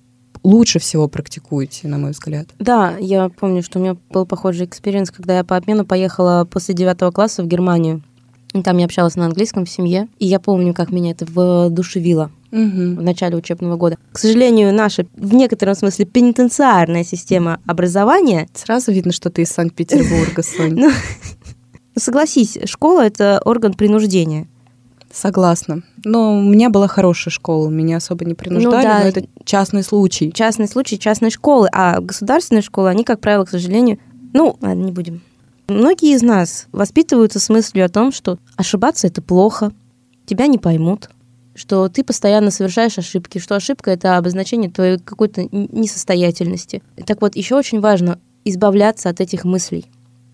лучше 0.44 0.80
всего 0.80 1.08
практикуете, 1.08 1.88
на 1.88 1.98
мой 1.98 2.12
взгляд. 2.12 2.48
Да, 2.60 2.96
я 3.00 3.30
помню, 3.30 3.63
что 3.63 3.80
у 3.80 3.82
меня 3.82 3.98
был 4.12 4.26
похожий 4.26 4.65
experience, 4.67 5.12
когда 5.12 5.38
я 5.38 5.44
по 5.44 5.58
обмену 5.58 5.86
поехала 5.86 6.48
после 6.50 6.76
девятого 6.76 7.12
класса 7.12 7.44
в 7.44 7.48
Германию. 7.48 8.04
И 8.54 8.62
там 8.62 8.78
я 8.78 8.86
общалась 8.86 9.15
на 9.15 9.26
английском 9.26 9.65
в 9.65 9.70
семье. 9.70 10.08
И 10.18 10.26
я 10.26 10.39
помню, 10.39 10.74
как 10.74 10.89
меня 10.89 11.12
это 11.12 11.26
воодушевило 11.26 12.32
угу. 12.52 12.96
в 12.96 13.02
начале 13.02 13.36
учебного 13.36 13.76
года. 13.76 13.98
К 14.13 14.18
сожалению, 14.18 14.74
наша 14.74 15.06
в 15.18 15.34
некотором 15.34 15.76
смысле 15.76 16.06
пенитенциарная 16.06 17.04
система 17.04 17.60
образования... 17.65 18.48
Сразу 18.54 18.94
видно, 18.94 19.12
что 19.12 19.30
ты 19.30 19.41
из 19.41 19.50
Санкт-Петербурга, 19.50 20.41
Соня. 20.41 20.76
Ну, 21.96 22.00
согласись, 22.00 22.58
школа— 22.65 23.06
это 23.08 23.41
орган 23.44 23.74
принуждения. 23.74 24.48
Согласна. 25.15 25.82
Но 26.04 26.38
у 26.38 26.41
меня 26.41 26.69
была 26.69 26.89
хорошая 26.89 27.32
школа, 27.32 27.69
меня 27.69 27.97
особо 27.97 28.25
не 28.25 28.34
принуждали, 28.34 28.84
ну, 28.86 28.91
да. 28.91 28.99
но 28.99 29.06
это 29.06 29.25
частный 29.45 29.82
случай. 29.82 30.30
Частный 30.34 30.67
случай 30.67 30.99
частной 30.99 31.30
школы, 31.30 31.69
а 31.71 32.01
государственные 32.01 32.62
школы, 32.62 32.89
они, 32.89 33.06
как 33.06 33.21
правило, 33.21 33.45
к 33.45 33.49
сожалению, 33.49 33.97
ну, 34.34 34.58
ладно, 34.62 34.84
не 34.84 34.91
будем. 34.91 35.21
Многие 35.69 36.13
из 36.13 36.21
нас 36.21 36.67
воспитываются 36.73 37.39
с 37.39 37.47
мыслью 37.47 37.86
о 37.86 37.89
том, 37.89 38.12
что 38.12 38.38
ошибаться 38.58 39.08
это 39.08 39.21
плохо, 39.21 39.71
тебя 40.25 40.47
не 40.47 40.58
поймут, 40.58 41.10
что 41.56 41.88
ты 41.88 42.04
постоянно 42.04 42.51
совершаешь 42.51 42.97
ошибки, 42.97 43.38
что 43.38 43.56
ошибка 43.56 43.91
это 43.91 44.17
обозначение 44.17 44.69
твоей 44.69 44.99
какой-то 44.99 45.47
несостоятельности. 45.51 46.84
Так 47.06 47.21
вот, 47.21 47.38
еще 47.38 47.56
очень 47.56 47.80
важно 47.80 48.19
избавляться 48.43 49.08
от 49.08 49.21
этих 49.21 49.45
мыслей. 49.45 49.86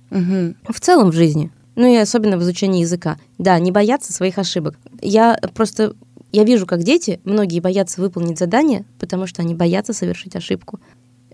Угу. 0.09 0.55
В 0.73 0.79
целом 0.79 1.11
в 1.11 1.13
жизни. 1.13 1.51
Ну 1.75 1.91
и 1.91 1.95
особенно 1.95 2.37
в 2.37 2.41
изучении 2.41 2.81
языка. 2.81 3.17
Да, 3.37 3.57
не 3.59 3.71
бояться 3.71 4.13
своих 4.13 4.37
ошибок. 4.37 4.75
Я 5.01 5.39
просто 5.53 5.95
я 6.31 6.43
вижу, 6.43 6.65
как 6.65 6.83
дети, 6.83 7.19
многие 7.25 7.59
боятся 7.59 8.01
выполнить 8.01 8.39
задание, 8.39 8.85
потому 8.99 9.27
что 9.27 9.41
они 9.41 9.53
боятся 9.53 9.93
совершить 9.93 10.35
ошибку. 10.35 10.79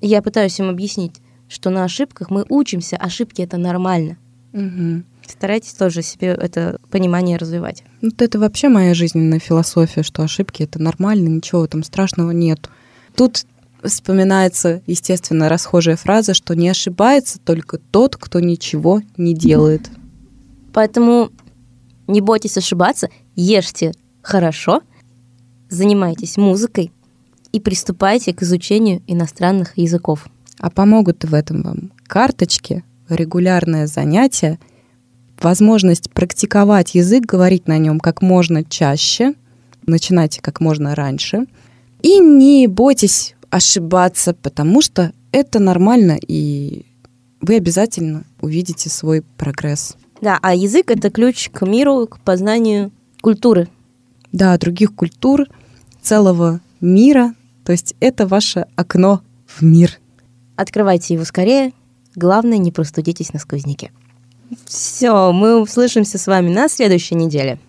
Я 0.01 0.21
пытаюсь 0.21 0.59
им 0.59 0.69
объяснить, 0.69 1.13
что 1.49 1.69
на 1.69 1.83
ошибках 1.83 2.29
мы 2.29 2.45
учимся, 2.49 2.97
ошибки 2.97 3.41
это 3.41 3.57
нормально. 3.57 4.17
Угу. 4.53 5.03
Старайтесь 5.27 5.73
тоже 5.73 6.01
себе 6.01 6.29
это 6.29 6.79
понимание 6.89 7.37
развивать. 7.37 7.83
Ну, 8.01 8.11
это 8.17 8.39
вообще 8.39 8.69
моя 8.69 8.93
жизненная 8.93 9.39
философия, 9.39 10.01
что 10.01 10.23
ошибки 10.23 10.63
это 10.63 10.81
нормально, 10.81 11.27
ничего 11.27 11.67
там 11.67 11.83
страшного 11.83 12.31
нет. 12.31 12.69
Тут 13.15 13.45
вспоминается, 13.83 14.81
естественно, 14.87 15.49
расхожая 15.49 15.95
фраза, 15.95 16.33
что 16.33 16.55
не 16.55 16.69
ошибается 16.69 17.39
только 17.39 17.77
тот, 17.77 18.17
кто 18.17 18.39
ничего 18.39 19.01
не 19.15 19.35
делает. 19.35 19.89
Поэтому 20.77 21.31
не 22.05 22.21
бойтесь 22.21 22.55
ошибаться, 22.55 23.09
ешьте 23.35 23.93
хорошо, 24.21 24.83
занимайтесь 25.69 26.37
музыкой 26.37 26.91
и 27.51 27.59
приступайте 27.59 28.31
к 28.31 28.43
изучению 28.43 29.01
иностранных 29.07 29.75
языков. 29.75 30.27
А 30.59 30.69
помогут 30.69 31.25
в 31.25 31.33
этом 31.33 31.63
вам 31.63 31.91
карточки, 32.05 32.83
регулярное 33.09 33.87
занятие, 33.87 34.59
возможность 35.41 36.11
практиковать 36.11 36.93
язык, 36.93 37.25
говорить 37.25 37.67
на 37.67 37.79
нем 37.79 37.99
как 37.99 38.21
можно 38.21 38.63
чаще, 38.63 39.33
начинайте 39.87 40.43
как 40.43 40.59
можно 40.61 40.93
раньше. 40.93 41.47
И 42.03 42.19
не 42.19 42.67
бойтесь 42.67 43.33
ошибаться, 43.49 44.35
потому 44.35 44.83
что 44.83 45.11
это 45.31 45.57
нормально, 45.57 46.19
и 46.21 46.85
вы 47.41 47.55
обязательно 47.55 48.25
увидите 48.41 48.91
свой 48.91 49.23
прогресс. 49.37 49.97
Да, 50.21 50.39
а 50.41 50.55
язык 50.55 50.91
это 50.91 51.09
ключ 51.09 51.49
к 51.49 51.65
миру, 51.65 52.07
к 52.07 52.19
познанию 52.19 52.91
культуры. 53.21 53.67
Да, 54.31 54.57
других 54.57 54.95
культур, 54.95 55.47
целого 56.01 56.59
мира. 56.81 57.33
То 57.63 57.71
есть 57.71 57.95
это 57.99 58.27
ваше 58.27 58.65
окно 58.75 59.21
в 59.45 59.61
мир. 59.61 59.99
Открывайте 60.55 61.13
его 61.13 61.23
скорее. 61.23 61.73
Главное, 62.15 62.57
не 62.57 62.71
простудитесь 62.71 63.33
на 63.33 63.39
сквозняке. 63.39 63.91
Все, 64.65 65.31
мы 65.31 65.61
услышимся 65.61 66.17
с 66.17 66.27
вами 66.27 66.49
на 66.49 66.69
следующей 66.69 67.15
неделе. 67.15 67.59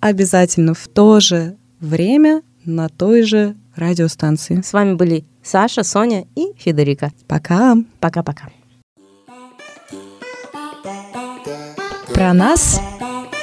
Обязательно 0.00 0.74
в 0.74 0.86
то 0.88 1.20
же 1.20 1.56
время 1.80 2.42
на 2.64 2.88
той 2.88 3.22
же 3.22 3.56
радиостанции. 3.74 4.60
С 4.60 4.72
вами 4.72 4.94
были 4.94 5.24
Саша, 5.42 5.82
Соня 5.82 6.26
и 6.36 6.52
Федерика. 6.58 7.10
Пока. 7.26 7.76
Пока-пока. 8.00 8.50
Про 12.18 12.32
нас 12.32 12.80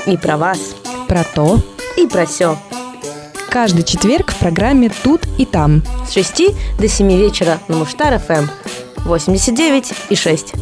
и 0.05 0.17
про 0.17 0.35
вас. 0.35 0.75
Про 1.07 1.23
то 1.23 1.61
и 1.95 2.07
про 2.07 2.25
все. 2.25 2.57
Каждый 3.49 3.83
четверг 3.83 4.33
в 4.33 4.37
программе 4.37 4.91
«Тут 5.01 5.21
и 5.37 5.45
там». 5.45 5.81
С 6.05 6.11
6 6.11 6.77
до 6.77 6.89
7 6.89 7.07
вечера 7.15 7.59
на 7.69 7.77
Муштар 7.77 8.19
ФМ 8.19 8.47
89 9.05 9.93
и 10.09 10.15
6. 10.17 10.53